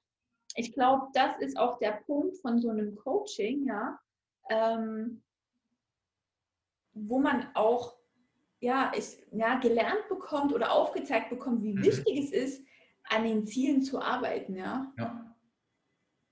ich 0.54 0.72
glaube, 0.72 1.08
das 1.14 1.38
ist 1.40 1.56
auch 1.58 1.78
der 1.78 2.02
Punkt 2.06 2.36
von 2.38 2.60
so 2.60 2.70
einem 2.70 2.94
Coaching, 2.96 3.66
ja, 3.66 3.98
ähm, 4.50 5.22
wo 6.94 7.18
man 7.18 7.48
auch 7.54 7.96
ja, 8.62 8.92
ich, 8.96 9.18
ja, 9.32 9.58
gelernt 9.58 10.08
bekommt 10.08 10.52
oder 10.52 10.70
aufgezeigt 10.70 11.30
bekommt, 11.30 11.62
wie 11.64 11.74
mhm. 11.74 11.82
wichtig 11.82 12.24
es 12.24 12.30
ist, 12.30 12.62
an 13.04 13.24
den 13.24 13.44
Zielen 13.44 13.82
zu 13.82 14.00
arbeiten, 14.00 14.54
ja. 14.54 14.92
Ja, 14.96 15.36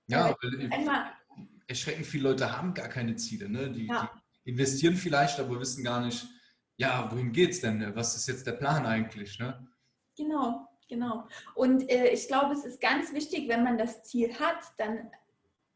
ja 0.07 0.35
einmal, 0.71 1.11
erschreckend 1.67 2.05
viele 2.05 2.29
Leute 2.29 2.57
haben 2.57 2.73
gar 2.73 2.87
keine 2.87 3.17
Ziele, 3.17 3.49
ne? 3.49 3.69
Die, 3.69 3.87
ja. 3.87 4.09
die, 4.45 4.51
investieren 4.51 4.95
vielleicht, 4.95 5.39
aber 5.39 5.59
wissen 5.59 5.83
gar 5.83 6.03
nicht, 6.03 6.25
ja, 6.77 7.11
wohin 7.11 7.33
geht 7.33 7.51
es 7.51 7.61
denn? 7.61 7.95
Was 7.95 8.15
ist 8.15 8.27
jetzt 8.27 8.47
der 8.47 8.53
Plan 8.53 8.85
eigentlich, 8.85 9.37
ne? 9.37 9.67
Genau. 10.17 10.67
Genau. 10.87 11.25
Und 11.55 11.89
äh, 11.89 12.09
ich 12.09 12.27
glaube, 12.27 12.53
es 12.53 12.65
ist 12.65 12.81
ganz 12.81 13.13
wichtig, 13.13 13.47
wenn 13.47 13.63
man 13.63 13.77
das 13.77 14.03
Ziel 14.03 14.37
hat, 14.37 14.57
dann, 14.77 15.09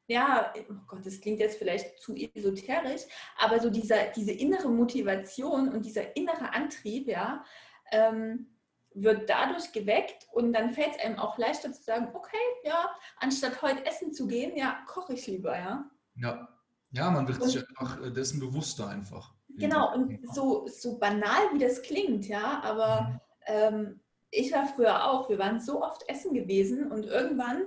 ja, 0.07 0.53
oh 0.69 0.73
Gott, 0.87 1.05
das 1.05 1.19
klingt 1.19 1.39
jetzt 1.39 1.57
vielleicht 1.57 1.99
zu 1.99 2.15
esoterisch, 2.15 3.01
aber 3.37 3.59
so 3.59 3.69
dieser, 3.69 4.05
diese 4.15 4.31
innere 4.31 4.69
Motivation 4.69 5.69
und 5.69 5.85
dieser 5.85 6.15
innere 6.15 6.53
Antrieb, 6.53 7.07
ja, 7.07 7.43
ähm, 7.91 8.47
wird 8.93 9.29
dadurch 9.29 9.73
geweckt 9.73 10.27
und 10.31 10.53
dann 10.53 10.71
fällt 10.71 10.95
es 10.95 11.03
einem 11.03 11.19
auch 11.19 11.37
leichter 11.37 11.71
zu 11.73 11.83
sagen, 11.83 12.09
okay, 12.13 12.37
ja, 12.63 12.89
anstatt 13.17 13.61
heute 13.61 13.85
essen 13.85 14.13
zu 14.13 14.25
gehen, 14.25 14.55
ja, 14.55 14.77
koche 14.87 15.13
ich 15.13 15.27
lieber, 15.27 15.57
ja. 15.57 15.89
Ja, 16.15 16.47
ja 16.91 17.11
man 17.11 17.27
wird 17.27 17.41
und, 17.41 17.49
sich 17.49 17.67
einfach 17.67 18.01
äh, 18.01 18.11
dessen 18.11 18.39
bewusster 18.39 18.87
einfach. 18.87 19.33
Genau, 19.57 19.93
und 19.93 20.19
so, 20.33 20.67
so 20.67 20.97
banal 20.97 21.41
wie 21.53 21.59
das 21.59 21.81
klingt, 21.81 22.27
ja, 22.27 22.61
aber 22.61 23.01
mhm. 23.01 23.19
ähm, 23.47 23.99
ich 24.31 24.51
war 24.51 24.65
früher 24.67 25.09
auch, 25.09 25.29
wir 25.29 25.39
waren 25.39 25.59
so 25.59 25.83
oft 25.83 26.07
essen 26.09 26.33
gewesen 26.33 26.91
und 26.91 27.05
irgendwann 27.05 27.63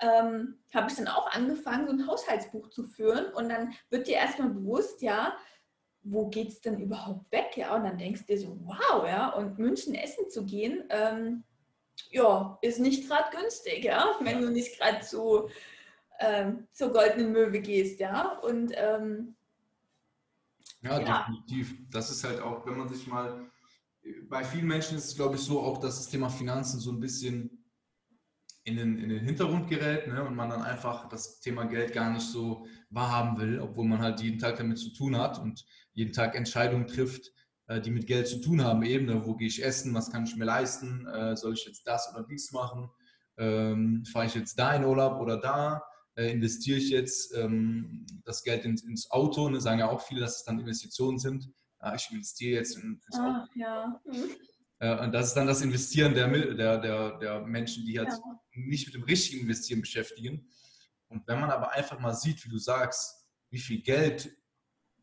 ähm, 0.00 0.58
habe 0.72 0.90
ich 0.90 0.96
dann 0.96 1.08
auch 1.08 1.30
angefangen, 1.32 1.86
so 1.86 1.92
ein 1.92 2.06
Haushaltsbuch 2.06 2.70
zu 2.70 2.84
führen 2.84 3.32
und 3.34 3.48
dann 3.48 3.72
wird 3.90 4.06
dir 4.06 4.16
erstmal 4.16 4.50
bewusst, 4.50 5.02
ja, 5.02 5.36
wo 6.02 6.28
geht 6.28 6.48
es 6.48 6.60
denn 6.60 6.78
überhaupt 6.78 7.30
weg? 7.32 7.56
Ja, 7.56 7.74
und 7.74 7.84
dann 7.84 7.98
denkst 7.98 8.26
du 8.26 8.34
dir 8.34 8.40
so, 8.40 8.58
wow, 8.64 9.04
ja, 9.06 9.30
und 9.30 9.58
München 9.58 9.94
essen 9.94 10.30
zu 10.30 10.44
gehen, 10.44 10.84
ähm, 10.90 11.44
ja, 12.10 12.58
ist 12.62 12.78
nicht 12.78 13.08
gerade 13.08 13.36
günstig, 13.36 13.84
ja, 13.84 14.14
wenn 14.20 14.40
du 14.40 14.50
nicht 14.50 14.78
gerade 14.78 15.04
so 15.04 15.50
ähm, 16.20 16.68
zur 16.72 16.92
goldenen 16.92 17.32
Möwe 17.32 17.60
gehst, 17.60 18.00
ja, 18.00 18.38
und 18.38 18.72
ähm, 18.74 19.34
ja, 20.82 21.00
ja, 21.00 21.18
definitiv. 21.18 21.74
Das 21.90 22.10
ist 22.10 22.22
halt 22.22 22.40
auch, 22.40 22.64
wenn 22.64 22.78
man 22.78 22.88
sich 22.88 23.06
mal 23.08 23.50
bei 24.28 24.44
vielen 24.44 24.66
Menschen 24.66 24.96
ist 24.96 25.06
es, 25.06 25.16
glaube 25.16 25.36
ich, 25.36 25.42
so 25.42 25.60
auch, 25.60 25.78
dass 25.78 25.96
das 25.96 26.08
Thema 26.08 26.28
Finanzen 26.28 26.80
so 26.80 26.92
ein 26.92 27.00
bisschen 27.00 27.57
in 28.68 28.76
den, 28.76 28.98
in 28.98 29.08
den 29.08 29.24
Hintergrund 29.24 29.68
gerät 29.68 30.06
ne, 30.06 30.22
und 30.24 30.36
man 30.36 30.50
dann 30.50 30.62
einfach 30.62 31.08
das 31.08 31.40
Thema 31.40 31.64
Geld 31.64 31.92
gar 31.92 32.12
nicht 32.12 32.26
so 32.26 32.66
wahrhaben 32.90 33.38
will, 33.40 33.60
obwohl 33.60 33.86
man 33.86 34.00
halt 34.00 34.20
jeden 34.20 34.38
Tag 34.38 34.56
damit 34.58 34.78
zu 34.78 34.92
tun 34.92 35.16
hat 35.16 35.38
und 35.38 35.64
jeden 35.94 36.12
Tag 36.12 36.36
Entscheidungen 36.36 36.86
trifft, 36.86 37.32
äh, 37.66 37.80
die 37.80 37.90
mit 37.90 38.06
Geld 38.06 38.28
zu 38.28 38.40
tun 38.40 38.62
haben. 38.62 38.82
Eben, 38.82 39.06
ne, 39.06 39.26
wo 39.26 39.34
gehe 39.34 39.48
ich 39.48 39.64
essen, 39.64 39.94
was 39.94 40.10
kann 40.10 40.24
ich 40.24 40.36
mir 40.36 40.44
leisten, 40.44 41.06
äh, 41.06 41.36
soll 41.36 41.54
ich 41.54 41.64
jetzt 41.64 41.86
das 41.86 42.12
oder 42.14 42.24
dies 42.24 42.52
machen, 42.52 42.90
ähm, 43.38 44.04
fahre 44.04 44.26
ich 44.26 44.34
jetzt 44.34 44.58
da 44.58 44.74
in 44.74 44.84
Urlaub 44.84 45.20
oder 45.20 45.38
da, 45.38 45.82
äh, 46.14 46.30
investiere 46.30 46.78
ich 46.78 46.90
jetzt 46.90 47.34
ähm, 47.36 48.06
das 48.24 48.42
Geld 48.42 48.64
ins, 48.64 48.82
ins 48.84 49.10
Auto, 49.10 49.48
ne, 49.48 49.60
sagen 49.60 49.80
ja 49.80 49.88
auch 49.88 50.02
viele, 50.02 50.20
dass 50.20 50.36
es 50.36 50.44
dann 50.44 50.60
Investitionen 50.60 51.18
sind. 51.18 51.48
Ja, 51.80 51.94
ich 51.94 52.10
investiere 52.10 52.58
jetzt 52.58 52.76
ins 52.76 53.14
Auto. 53.14 53.22
Ah, 53.22 53.48
ja. 53.54 54.00
Mhm. 54.04 54.30
Äh, 54.80 55.04
und 55.04 55.12
das 55.12 55.28
ist 55.28 55.34
dann 55.34 55.46
das 55.46 55.60
Investieren 55.60 56.14
der, 56.14 56.28
der, 56.28 56.78
der, 56.78 57.18
der 57.18 57.40
Menschen, 57.40 57.84
die 57.84 57.98
halt 57.98 58.08
ja. 58.08 58.18
Nicht 58.66 58.86
mit 58.86 58.94
dem 58.94 59.02
richtigen 59.02 59.42
Investieren 59.42 59.80
beschäftigen. 59.80 60.48
Und 61.08 61.26
wenn 61.26 61.40
man 61.40 61.50
aber 61.50 61.72
einfach 61.72 61.98
mal 61.98 62.14
sieht, 62.14 62.44
wie 62.44 62.50
du 62.50 62.58
sagst, 62.58 63.26
wie 63.50 63.58
viel 63.58 63.82
Geld 63.82 64.30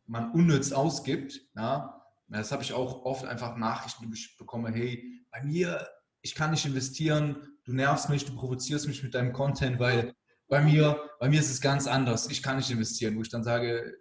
man 0.06 0.30
unnütz 0.32 0.72
ausgibt, 0.72 1.40
ja, 1.56 2.02
das 2.28 2.52
habe 2.52 2.62
ich 2.62 2.72
auch 2.72 3.04
oft 3.04 3.24
einfach 3.24 3.56
Nachrichten 3.56 4.12
bekommen, 4.38 4.74
hey, 4.74 5.24
bei 5.30 5.42
mir, 5.42 5.88
ich 6.22 6.34
kann 6.34 6.50
nicht 6.50 6.66
investieren, 6.66 7.58
du 7.64 7.72
nervst 7.72 8.08
mich, 8.08 8.24
du 8.24 8.34
provozierst 8.34 8.86
mich 8.86 9.02
mit 9.02 9.14
deinem 9.14 9.32
Content, 9.32 9.78
weil 9.78 10.14
bei 10.48 10.60
mir, 10.60 11.10
bei 11.18 11.28
mir 11.28 11.40
ist 11.40 11.50
es 11.50 11.60
ganz 11.60 11.86
anders, 11.86 12.28
ich 12.30 12.42
kann 12.42 12.56
nicht 12.56 12.70
investieren, 12.70 13.16
wo 13.16 13.22
ich 13.22 13.28
dann 13.28 13.44
sage, 13.44 13.96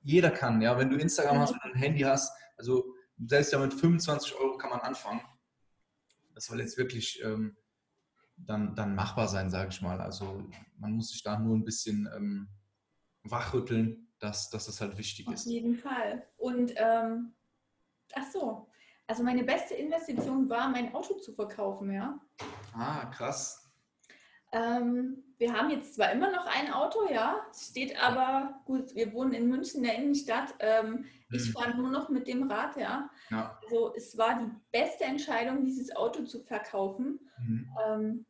jeder 0.00 0.30
kann, 0.30 0.60
ja, 0.60 0.76
wenn 0.78 0.90
du 0.90 0.96
Instagram 0.96 1.38
hast, 1.38 1.52
wenn 1.52 1.70
du 1.70 1.76
ein 1.76 1.80
Handy 1.80 2.00
hast, 2.00 2.32
also 2.56 2.94
selbst 3.26 3.52
ja 3.52 3.58
mit 3.58 3.72
25 3.72 4.34
Euro 4.34 4.56
kann 4.56 4.70
man 4.70 4.80
anfangen. 4.80 5.20
Das 6.34 6.46
soll 6.46 6.60
jetzt 6.60 6.76
wirklich 6.76 7.22
ähm, 7.22 7.56
dann, 8.36 8.74
dann 8.74 8.94
machbar 8.94 9.28
sein, 9.28 9.50
sage 9.50 9.70
ich 9.70 9.82
mal. 9.82 10.00
Also 10.00 10.44
man 10.78 10.92
muss 10.92 11.10
sich 11.10 11.22
da 11.22 11.38
nur 11.38 11.56
ein 11.56 11.64
bisschen 11.64 12.08
ähm, 12.14 12.48
wachrütteln, 13.24 14.08
dass, 14.18 14.50
dass 14.50 14.66
das 14.66 14.80
halt 14.80 14.98
wichtig 14.98 15.26
Auf 15.28 15.34
ist. 15.34 15.46
Auf 15.46 15.52
jeden 15.52 15.76
Fall. 15.76 16.26
Und 16.36 16.72
ähm, 16.76 17.34
ach 18.14 18.30
so, 18.32 18.68
also 19.06 19.22
meine 19.22 19.44
beste 19.44 19.74
Investition 19.74 20.48
war, 20.48 20.68
mein 20.68 20.94
Auto 20.94 21.14
zu 21.14 21.32
verkaufen, 21.32 21.92
ja. 21.92 22.18
Ah, 22.72 23.06
krass. 23.06 23.61
Ähm, 24.52 25.24
wir 25.38 25.52
haben 25.54 25.70
jetzt 25.70 25.94
zwar 25.94 26.12
immer 26.12 26.30
noch 26.30 26.46
ein 26.46 26.72
Auto, 26.72 27.10
ja, 27.10 27.44
steht 27.52 28.00
aber, 28.00 28.60
gut, 28.64 28.94
wir 28.94 29.12
wohnen 29.12 29.32
in 29.32 29.48
München, 29.48 29.78
in 29.78 29.84
der 29.84 29.96
Innenstadt. 29.96 30.54
Ähm, 30.60 31.06
ich 31.30 31.48
mhm. 31.48 31.52
fahre 31.52 31.76
nur 31.76 31.90
noch 31.90 32.10
mit 32.10 32.28
dem 32.28 32.50
Rad, 32.50 32.76
ja. 32.76 33.10
ja. 33.30 33.58
Also 33.62 33.92
es 33.96 34.16
war 34.16 34.38
die 34.38 34.50
beste 34.70 35.04
Entscheidung, 35.04 35.64
dieses 35.64 35.94
Auto 35.96 36.24
zu 36.24 36.40
verkaufen. 36.40 37.18
Mhm. 37.40 37.68
Ähm, 37.84 38.26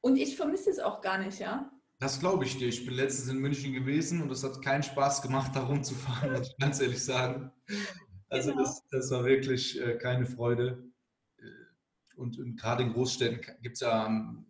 und 0.00 0.16
ich 0.16 0.36
vermisse 0.36 0.70
es 0.70 0.78
auch 0.78 1.00
gar 1.00 1.18
nicht, 1.18 1.38
ja. 1.38 1.70
Das 1.98 2.20
glaube 2.20 2.44
ich 2.44 2.58
dir. 2.58 2.68
Ich 2.68 2.84
bin 2.86 2.94
letztens 2.94 3.28
in 3.30 3.38
München 3.38 3.72
gewesen 3.72 4.22
und 4.22 4.30
es 4.30 4.44
hat 4.44 4.62
keinen 4.62 4.82
Spaß 4.82 5.22
gemacht, 5.22 5.52
da 5.54 5.64
rumzufahren, 5.64 6.32
muss 6.32 6.48
ich 6.48 6.56
ganz 6.58 6.80
ehrlich 6.80 7.04
sagen. 7.04 7.52
Also 8.28 8.50
genau. 8.50 8.62
das, 8.62 8.82
das, 8.90 9.10
war 9.10 9.24
wirklich 9.24 9.80
äh, 9.80 9.96
keine 9.96 10.26
Freude. 10.26 10.90
Äh, 11.38 12.16
und, 12.16 12.38
und 12.38 12.60
gerade 12.60 12.82
in 12.82 12.92
Großstädten 12.92 13.40
gibt 13.62 13.74
es 13.74 13.80
ja 13.80 14.06
ähm, 14.06 14.46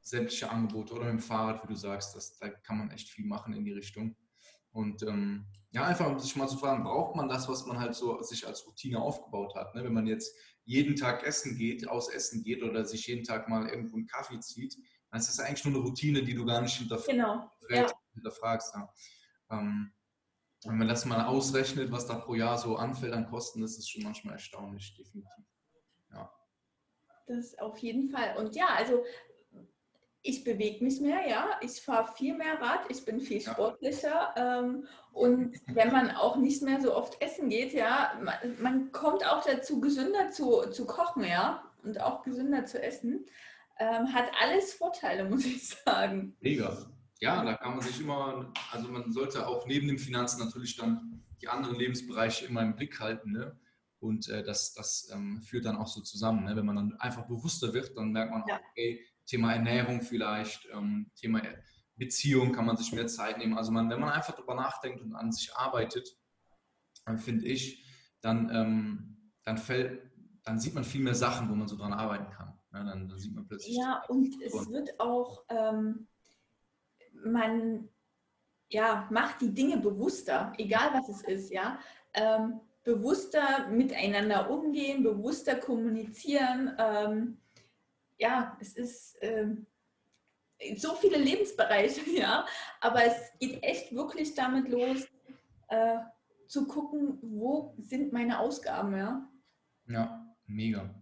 sämtliche 0.00 0.50
Angebote 0.50 0.94
oder 0.94 1.04
mit 1.04 1.14
dem 1.14 1.20
Fahrrad, 1.20 1.62
wie 1.62 1.72
du 1.72 1.74
sagst, 1.74 2.16
das, 2.16 2.38
da 2.38 2.48
kann 2.48 2.78
man 2.78 2.90
echt 2.90 3.08
viel 3.08 3.26
machen 3.26 3.52
in 3.54 3.64
die 3.64 3.72
Richtung. 3.72 4.16
Und 4.70 5.02
ähm, 5.02 5.46
ja, 5.70 5.84
einfach 5.84 6.06
um 6.06 6.18
sich 6.18 6.34
mal 6.36 6.48
zu 6.48 6.56
fragen, 6.56 6.84
braucht 6.84 7.16
man 7.16 7.28
das, 7.28 7.48
was 7.48 7.66
man 7.66 7.78
halt 7.78 7.94
so 7.94 8.20
sich 8.22 8.46
als 8.46 8.66
Routine 8.66 9.00
aufgebaut 9.00 9.54
hat? 9.54 9.74
Ne? 9.74 9.84
Wenn 9.84 9.94
man 9.94 10.06
jetzt 10.06 10.34
jeden 10.64 10.96
Tag 10.96 11.24
essen 11.24 11.56
geht, 11.56 11.88
aus 11.88 12.08
Essen 12.08 12.42
geht 12.42 12.62
oder 12.62 12.84
sich 12.84 13.06
jeden 13.06 13.24
Tag 13.24 13.48
mal 13.48 13.68
irgendwo 13.68 13.96
einen 13.96 14.06
Kaffee 14.06 14.40
zieht, 14.40 14.76
dann 15.10 15.20
ist 15.20 15.28
das 15.28 15.40
eigentlich 15.40 15.64
nur 15.64 15.74
eine 15.74 15.84
Routine, 15.84 16.22
die 16.22 16.34
du 16.34 16.44
gar 16.44 16.60
nicht 16.60 16.76
hinterfragst. 16.76 17.10
Genau. 17.10 17.50
Ja. 17.70 17.90
hinterfragst 18.14 18.74
ja. 18.74 18.92
ähm, 19.50 19.92
wenn 20.64 20.78
man 20.78 20.88
das 20.88 21.04
mal 21.04 21.24
ausrechnet, 21.24 21.92
was 21.92 22.06
da 22.06 22.16
pro 22.16 22.34
Jahr 22.34 22.58
so 22.58 22.76
anfällt 22.76 23.12
an 23.12 23.28
Kosten, 23.28 23.60
das 23.60 23.78
ist 23.78 23.88
schon 23.88 24.02
manchmal 24.02 24.34
erstaunlich, 24.34 24.94
definitiv. 24.96 25.44
Ja. 26.12 26.32
Das 27.26 27.56
auf 27.58 27.78
jeden 27.78 28.10
Fall. 28.10 28.36
Und 28.36 28.56
ja, 28.56 28.68
also 28.74 29.04
ich 30.28 30.44
bewege 30.44 30.84
mich 30.84 31.00
mehr, 31.00 31.26
ja, 31.26 31.58
ich 31.62 31.80
fahre 31.80 32.12
viel 32.12 32.36
mehr 32.36 32.60
Rad, 32.60 32.80
ich 32.90 33.02
bin 33.06 33.18
viel 33.18 33.40
sportlicher 33.40 34.34
ähm, 34.36 34.86
und 35.10 35.56
wenn 35.68 35.90
man 35.90 36.10
auch 36.10 36.36
nicht 36.36 36.62
mehr 36.62 36.82
so 36.82 36.94
oft 36.94 37.20
essen 37.22 37.48
geht, 37.48 37.72
ja, 37.72 38.12
man, 38.22 38.34
man, 38.60 38.92
kommt 38.92 39.26
auch 39.26 39.42
dazu, 39.42 39.80
gesünder 39.80 40.30
zu, 40.30 40.68
zu 40.70 40.84
kochen, 40.84 41.24
ja, 41.24 41.64
und 41.82 42.02
auch 42.02 42.22
gesünder 42.24 42.66
zu 42.66 42.82
essen, 42.82 43.24
ähm, 43.78 44.12
hat 44.12 44.30
alles 44.38 44.74
Vorteile, 44.74 45.24
muss 45.30 45.46
ich 45.46 45.66
sagen. 45.66 46.36
Mega. 46.40 46.76
Ja, 47.20 47.42
da 47.42 47.54
kann 47.54 47.72
man 47.72 47.80
sich 47.80 47.98
immer, 47.98 48.52
also 48.70 48.88
man 48.88 49.10
sollte 49.10 49.48
auch 49.48 49.66
neben 49.66 49.88
den 49.88 49.98
Finanzen 49.98 50.44
natürlich 50.44 50.76
dann 50.76 51.24
die 51.40 51.48
anderen 51.48 51.76
Lebensbereiche 51.76 52.44
immer 52.46 52.60
im 52.60 52.76
Blick 52.76 53.00
halten, 53.00 53.32
ne? 53.32 53.58
Und 54.00 54.28
äh, 54.28 54.44
das, 54.44 54.74
das 54.74 55.10
ähm, 55.12 55.42
führt 55.42 55.64
dann 55.64 55.76
auch 55.76 55.88
so 55.88 56.00
zusammen. 56.00 56.44
Ne? 56.44 56.54
Wenn 56.54 56.66
man 56.66 56.76
dann 56.76 56.92
einfach 57.00 57.26
bewusster 57.26 57.74
wird, 57.74 57.96
dann 57.96 58.12
merkt 58.12 58.30
man, 58.30 58.44
ja. 58.46 58.60
okay, 58.70 59.04
Thema 59.28 59.52
Ernährung 59.52 60.00
vielleicht, 60.00 60.66
ähm, 60.72 61.10
Thema 61.14 61.42
Beziehung 61.96 62.52
kann 62.52 62.64
man 62.64 62.76
sich 62.76 62.92
mehr 62.92 63.06
Zeit 63.06 63.38
nehmen. 63.38 63.58
Also 63.58 63.70
man, 63.70 63.90
wenn 63.90 64.00
man 64.00 64.10
einfach 64.10 64.34
darüber 64.34 64.54
nachdenkt 64.54 65.02
und 65.02 65.14
an 65.14 65.30
sich 65.30 65.54
arbeitet, 65.54 66.16
dann 67.04 67.18
finde 67.18 67.46
ich, 67.46 67.84
dann, 68.20 68.50
ähm, 68.52 69.32
dann, 69.44 69.58
fällt, 69.58 70.02
dann 70.44 70.58
sieht 70.58 70.74
man 70.74 70.84
viel 70.84 71.02
mehr 71.02 71.14
Sachen, 71.14 71.48
wo 71.50 71.54
man 71.54 71.68
so 71.68 71.76
dran 71.76 71.92
arbeiten 71.92 72.30
kann. 72.32 72.58
Ja, 72.72 72.84
dann, 72.84 73.08
dann, 73.08 73.18
sieht 73.18 73.34
man 73.34 73.46
plötzlich. 73.46 73.76
Ja, 73.76 74.02
und 74.08 74.34
es 74.42 74.52
und 74.54 74.70
wird 74.70 74.98
auch, 74.98 75.44
ähm, 75.48 76.08
man 77.12 77.88
ja, 78.70 79.08
macht 79.10 79.40
die 79.40 79.54
Dinge 79.54 79.78
bewusster, 79.78 80.52
egal 80.58 80.92
was 80.92 81.08
es 81.08 81.22
ist, 81.22 81.50
ja. 81.50 81.78
Ähm, 82.14 82.60
bewusster 82.84 83.68
miteinander 83.68 84.50
umgehen, 84.50 85.02
bewusster 85.02 85.56
kommunizieren 85.56 86.74
ähm, 86.78 87.38
ja, 88.18 88.56
es 88.60 88.76
ist 88.76 89.16
ähm, 89.20 89.66
so 90.76 90.94
viele 90.94 91.18
Lebensbereiche, 91.18 92.00
ja, 92.16 92.46
aber 92.80 93.04
es 93.04 93.16
geht 93.38 93.62
echt 93.62 93.94
wirklich 93.94 94.34
damit 94.34 94.68
los, 94.68 95.06
äh, 95.68 95.98
zu 96.48 96.66
gucken, 96.66 97.18
wo 97.22 97.74
sind 97.78 98.12
meine 98.12 98.38
Ausgaben, 98.40 98.96
ja. 98.96 99.28
Ja, 99.86 100.34
mega. 100.46 100.94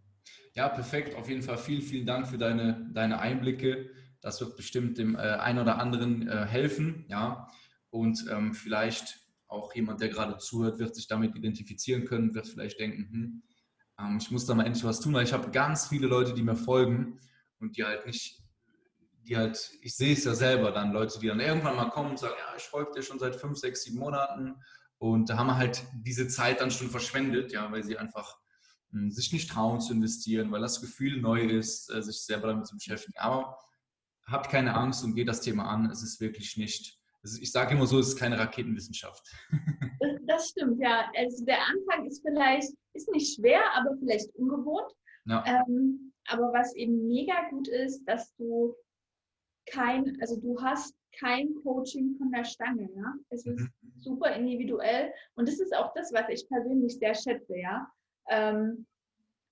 Ja, 0.55 0.69
perfekt. 0.69 1.15
Auf 1.15 1.29
jeden 1.29 1.43
Fall 1.43 1.59
vielen, 1.59 1.83
vielen 1.83 2.07
Dank 2.07 2.27
für 2.27 2.39
deine, 2.39 2.91
deine 2.93 3.21
Einblicke. 3.21 3.91
Das 4.21 4.41
wird 4.41 4.57
bestimmt 4.57 4.99
dem 4.99 5.15
äh, 5.15 5.19
einen 5.19 5.61
oder 5.61 5.79
anderen 5.79 6.29
äh, 6.29 6.47
helfen, 6.47 7.05
ja. 7.09 7.49
Und 7.91 8.27
ähm, 8.31 8.55
vielleicht 8.55 9.21
auch 9.47 9.75
jemand, 9.75 10.01
der 10.01 10.09
gerade 10.09 10.39
zuhört, 10.39 10.79
wird 10.79 10.95
sich 10.95 11.07
damit 11.07 11.37
identifizieren 11.37 12.05
können, 12.05 12.35
wird 12.35 12.49
vielleicht 12.49 12.81
denken, 12.81 13.09
hm, 13.11 13.43
ähm, 13.99 14.19
ich 14.19 14.31
muss 14.31 14.47
da 14.47 14.55
mal 14.55 14.67
endlich 14.67 14.85
was 14.85 15.01
tun, 15.01 15.15
weil 15.15 15.25
ich 15.25 15.33
habe 15.33 15.51
ganz 15.51 15.89
viele 15.89 16.07
Leute, 16.07 16.35
die 16.35 16.43
mir 16.43 16.57
folgen 16.57 17.21
und 17.61 17.77
die 17.77 17.85
halt 17.85 18.07
nicht, 18.07 18.43
die 19.23 19.37
halt, 19.37 19.73
ich 19.83 19.97
sehe 19.97 20.13
es 20.13 20.25
ja 20.25 20.35
selber 20.35 20.73
dann, 20.73 20.93
Leute, 20.93 21.19
die 21.19 21.29
dann 21.29 21.41
irgendwann 21.41 21.77
mal 21.77 21.91
kommen 21.91 22.11
und 22.11 22.19
sagen, 22.19 22.35
ja, 22.39 22.57
ich 22.57 22.65
folge 22.65 22.93
dir 22.93 23.03
schon 23.03 23.19
seit 23.19 23.37
fünf, 23.37 23.59
sechs, 23.59 23.83
sieben 23.83 23.99
Monaten 23.99 24.55
und 24.99 25.29
da 25.29 25.37
haben 25.37 25.49
wir 25.49 25.57
halt 25.57 25.85
diese 25.95 26.29
Zeit 26.29 26.61
dann 26.61 26.71
schon 26.71 26.91
verschwendet, 26.91 27.53
ja, 27.53 27.71
weil 27.71 27.85
sie 27.85 27.99
einfach 27.99 28.39
mh, 28.91 29.01
hm, 29.01 29.11
sich 29.11 29.33
nicht 29.33 29.51
trauen 29.51 29.81
zu 29.81 29.93
investieren, 29.93 30.51
weil 30.51 30.61
das 30.61 30.81
Gefühl 30.81 31.21
neu 31.21 31.43
ist, 31.43 31.91
äh, 31.91 32.03
sich 32.03 32.23
selber 32.23 32.49
damit 32.49 32.67
zu 32.67 32.77
beschäftigen. 32.77 33.19
Aber 33.19 33.59
habt 34.27 34.51
keine 34.51 34.75
Angst 34.75 35.05
und 35.05 35.15
geht 35.15 35.29
das 35.29 35.41
Thema 35.41 35.69
an. 35.69 35.91
Es 35.91 36.03
ist 36.03 36.21
wirklich 36.21 36.57
nicht 36.57 36.99
ich 37.41 37.51
sage 37.51 37.75
immer 37.75 37.87
so, 37.87 37.99
es 37.99 38.09
ist 38.09 38.19
keine 38.19 38.39
Raketenwissenschaft. 38.39 39.23
Das, 39.99 40.13
das, 40.27 40.49
stimmt, 40.51 40.79
ja. 40.79 41.11
Also 41.17 41.45
der 41.47 41.59
Anfang 41.59 42.07
ist 42.07 42.23
vielleicht, 42.23 42.71
ist 42.93 43.11
nicht 43.13 43.35
schwer, 43.35 43.63
aber 43.75 43.97
vielleicht 43.99 44.29
ungewohnt. 44.35 44.93
Ja. 45.25 45.43
Ähm, 45.47 46.13
aber 46.29 46.53
was 46.53 46.75
eben 46.75 47.07
mega 47.09 47.49
gut 47.49 47.67
ist, 47.69 48.05
dass 48.05 48.35
du 48.37 48.75
kein, 49.67 50.19
also 50.21 50.39
du 50.39 50.61
hast 50.61 50.95
kein 51.19 51.55
Coaching 51.63 52.15
von 52.19 52.31
der 52.31 52.45
Stange, 52.45 52.91
ja. 52.95 53.15
Es 53.31 53.47
ist 53.47 53.59
mhm. 53.59 53.73
super 53.99 54.35
individuell 54.35 55.13
und 55.35 55.49
das 55.49 55.59
ist 55.59 55.75
auch 55.75 55.93
das, 55.95 56.13
was 56.13 56.29
ich 56.29 56.47
persönlich 56.49 56.99
sehr 56.99 57.15
schätze, 57.15 57.57
ja. 57.57 57.91
Ähm, 58.29 58.87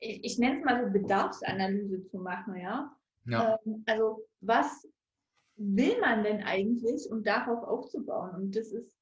ich, 0.00 0.24
ich 0.24 0.38
nenne 0.38 0.58
es 0.58 0.64
mal 0.64 0.84
so 0.84 0.92
Bedarfsanalyse 0.92 2.06
zu 2.06 2.18
machen, 2.18 2.56
ja. 2.56 2.94
ja. 3.26 3.58
Ähm, 3.64 3.82
also 3.86 4.26
was 4.40 4.86
will 5.56 5.98
man 6.00 6.24
denn 6.24 6.42
eigentlich 6.42 7.08
und 7.10 7.26
darauf 7.26 7.62
aufzubauen? 7.64 8.34
Und 8.34 8.56
das 8.56 8.72
ist, 8.72 8.92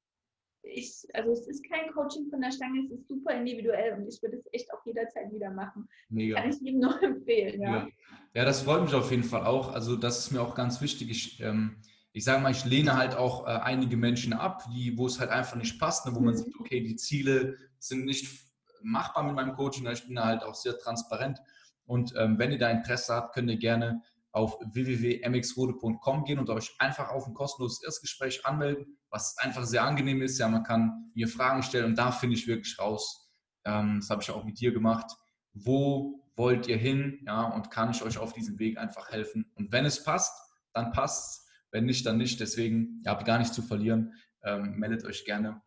ich, 0.62 1.04
also 1.14 1.32
es 1.32 1.46
ist 1.48 1.68
kein 1.68 1.92
Coaching 1.92 2.28
von 2.30 2.40
der 2.40 2.52
Stange, 2.52 2.84
es 2.84 2.90
ist 2.90 3.08
super 3.08 3.34
individuell 3.34 3.94
und 3.94 4.06
ich 4.06 4.22
würde 4.22 4.36
es 4.36 4.46
echt 4.52 4.72
auch 4.72 4.84
jederzeit 4.84 5.32
wieder 5.32 5.50
machen. 5.50 5.88
Mega. 6.08 6.40
Kann 6.40 6.50
ich 6.50 6.60
jedem 6.60 6.80
nur 6.80 7.02
empfehlen, 7.02 7.60
ja. 7.60 7.70
ja. 7.70 7.88
ja. 8.34 8.44
das 8.44 8.62
freut 8.62 8.82
mich 8.82 8.94
auf 8.94 9.10
jeden 9.10 9.24
Fall 9.24 9.46
auch. 9.46 9.72
Also 9.72 9.96
das 9.96 10.18
ist 10.18 10.30
mir 10.30 10.40
auch 10.40 10.54
ganz 10.54 10.80
wichtig. 10.80 11.10
Ich, 11.10 11.40
ähm, 11.40 11.76
ich 12.12 12.24
sage 12.24 12.42
mal, 12.42 12.52
ich 12.52 12.64
lehne 12.64 12.96
halt 12.96 13.16
auch 13.16 13.46
äh, 13.46 13.50
einige 13.50 13.96
Menschen 13.96 14.34
ab, 14.34 14.64
die, 14.72 14.96
wo 14.98 15.06
es 15.06 15.18
halt 15.18 15.30
einfach 15.30 15.56
nicht 15.56 15.80
passt, 15.80 16.06
ne, 16.06 16.14
wo 16.14 16.20
mhm. 16.20 16.26
man 16.26 16.36
sieht, 16.36 16.54
okay, 16.60 16.80
die 16.80 16.96
Ziele 16.96 17.56
sind 17.78 18.04
nicht 18.04 18.52
machbar 18.82 19.24
mit 19.24 19.34
meinem 19.34 19.54
Coaching. 19.54 19.86
Ich 19.86 20.06
bin 20.06 20.16
da 20.16 20.26
halt 20.26 20.42
auch 20.42 20.54
sehr 20.54 20.78
transparent. 20.78 21.40
Und 21.86 22.14
ähm, 22.16 22.38
wenn 22.38 22.52
ihr 22.52 22.58
da 22.58 22.70
Interesse 22.70 23.14
habt, 23.14 23.34
könnt 23.34 23.50
ihr 23.50 23.58
gerne 23.58 24.02
auf 24.32 24.58
www.mxrode.com 24.72 26.24
gehen 26.24 26.38
und 26.38 26.50
euch 26.50 26.74
einfach 26.78 27.10
auf 27.10 27.26
ein 27.26 27.34
kostenloses 27.34 27.82
Erstgespräch 27.84 28.44
anmelden, 28.46 28.98
was 29.10 29.36
einfach 29.38 29.64
sehr 29.64 29.84
angenehm 29.84 30.22
ist. 30.22 30.38
Ja, 30.38 30.48
man 30.48 30.64
kann 30.64 31.10
mir 31.14 31.28
Fragen 31.28 31.62
stellen 31.62 31.86
und 31.86 31.98
da 31.98 32.10
finde 32.10 32.36
ich 32.36 32.46
wirklich 32.46 32.78
raus, 32.78 33.30
ähm, 33.64 34.00
das 34.00 34.10
habe 34.10 34.22
ich 34.22 34.30
auch 34.30 34.44
mit 34.44 34.58
dir 34.58 34.72
gemacht, 34.72 35.12
wo 35.52 36.18
wollt 36.34 36.66
ihr 36.66 36.78
hin, 36.78 37.22
ja, 37.26 37.42
und 37.42 37.70
kann 37.70 37.90
ich 37.90 38.02
euch 38.02 38.16
auf 38.16 38.32
diesem 38.32 38.58
Weg 38.58 38.78
einfach 38.78 39.10
helfen. 39.10 39.52
Und 39.54 39.70
wenn 39.70 39.84
es 39.84 40.02
passt, 40.02 40.32
dann 40.72 40.92
passt 40.92 41.42
wenn 41.72 41.86
nicht, 41.86 42.06
dann 42.06 42.18
nicht. 42.18 42.38
Deswegen, 42.38 43.02
ihr 43.04 43.10
habt 43.10 43.24
gar 43.24 43.38
nichts 43.38 43.54
zu 43.54 43.62
verlieren. 43.62 44.14
Ähm, 44.44 44.76
meldet 44.76 45.04
euch 45.04 45.24
gerne. 45.24 45.60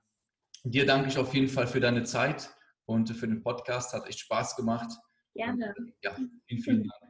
Dir 0.63 0.85
danke 0.85 1.09
ich 1.09 1.17
auf 1.17 1.33
jeden 1.33 1.49
Fall 1.49 1.67
für 1.67 1.79
deine 1.79 2.03
Zeit 2.03 2.49
und 2.85 3.09
für 3.09 3.27
den 3.27 3.41
Podcast. 3.41 3.93
Hat 3.93 4.07
echt 4.07 4.19
Spaß 4.19 4.55
gemacht. 4.55 4.91
Gerne. 5.33 5.73
Und, 5.77 5.93
ja, 6.01 6.15
vielen, 6.47 6.61
vielen 6.61 6.83
Dank. 6.83 7.04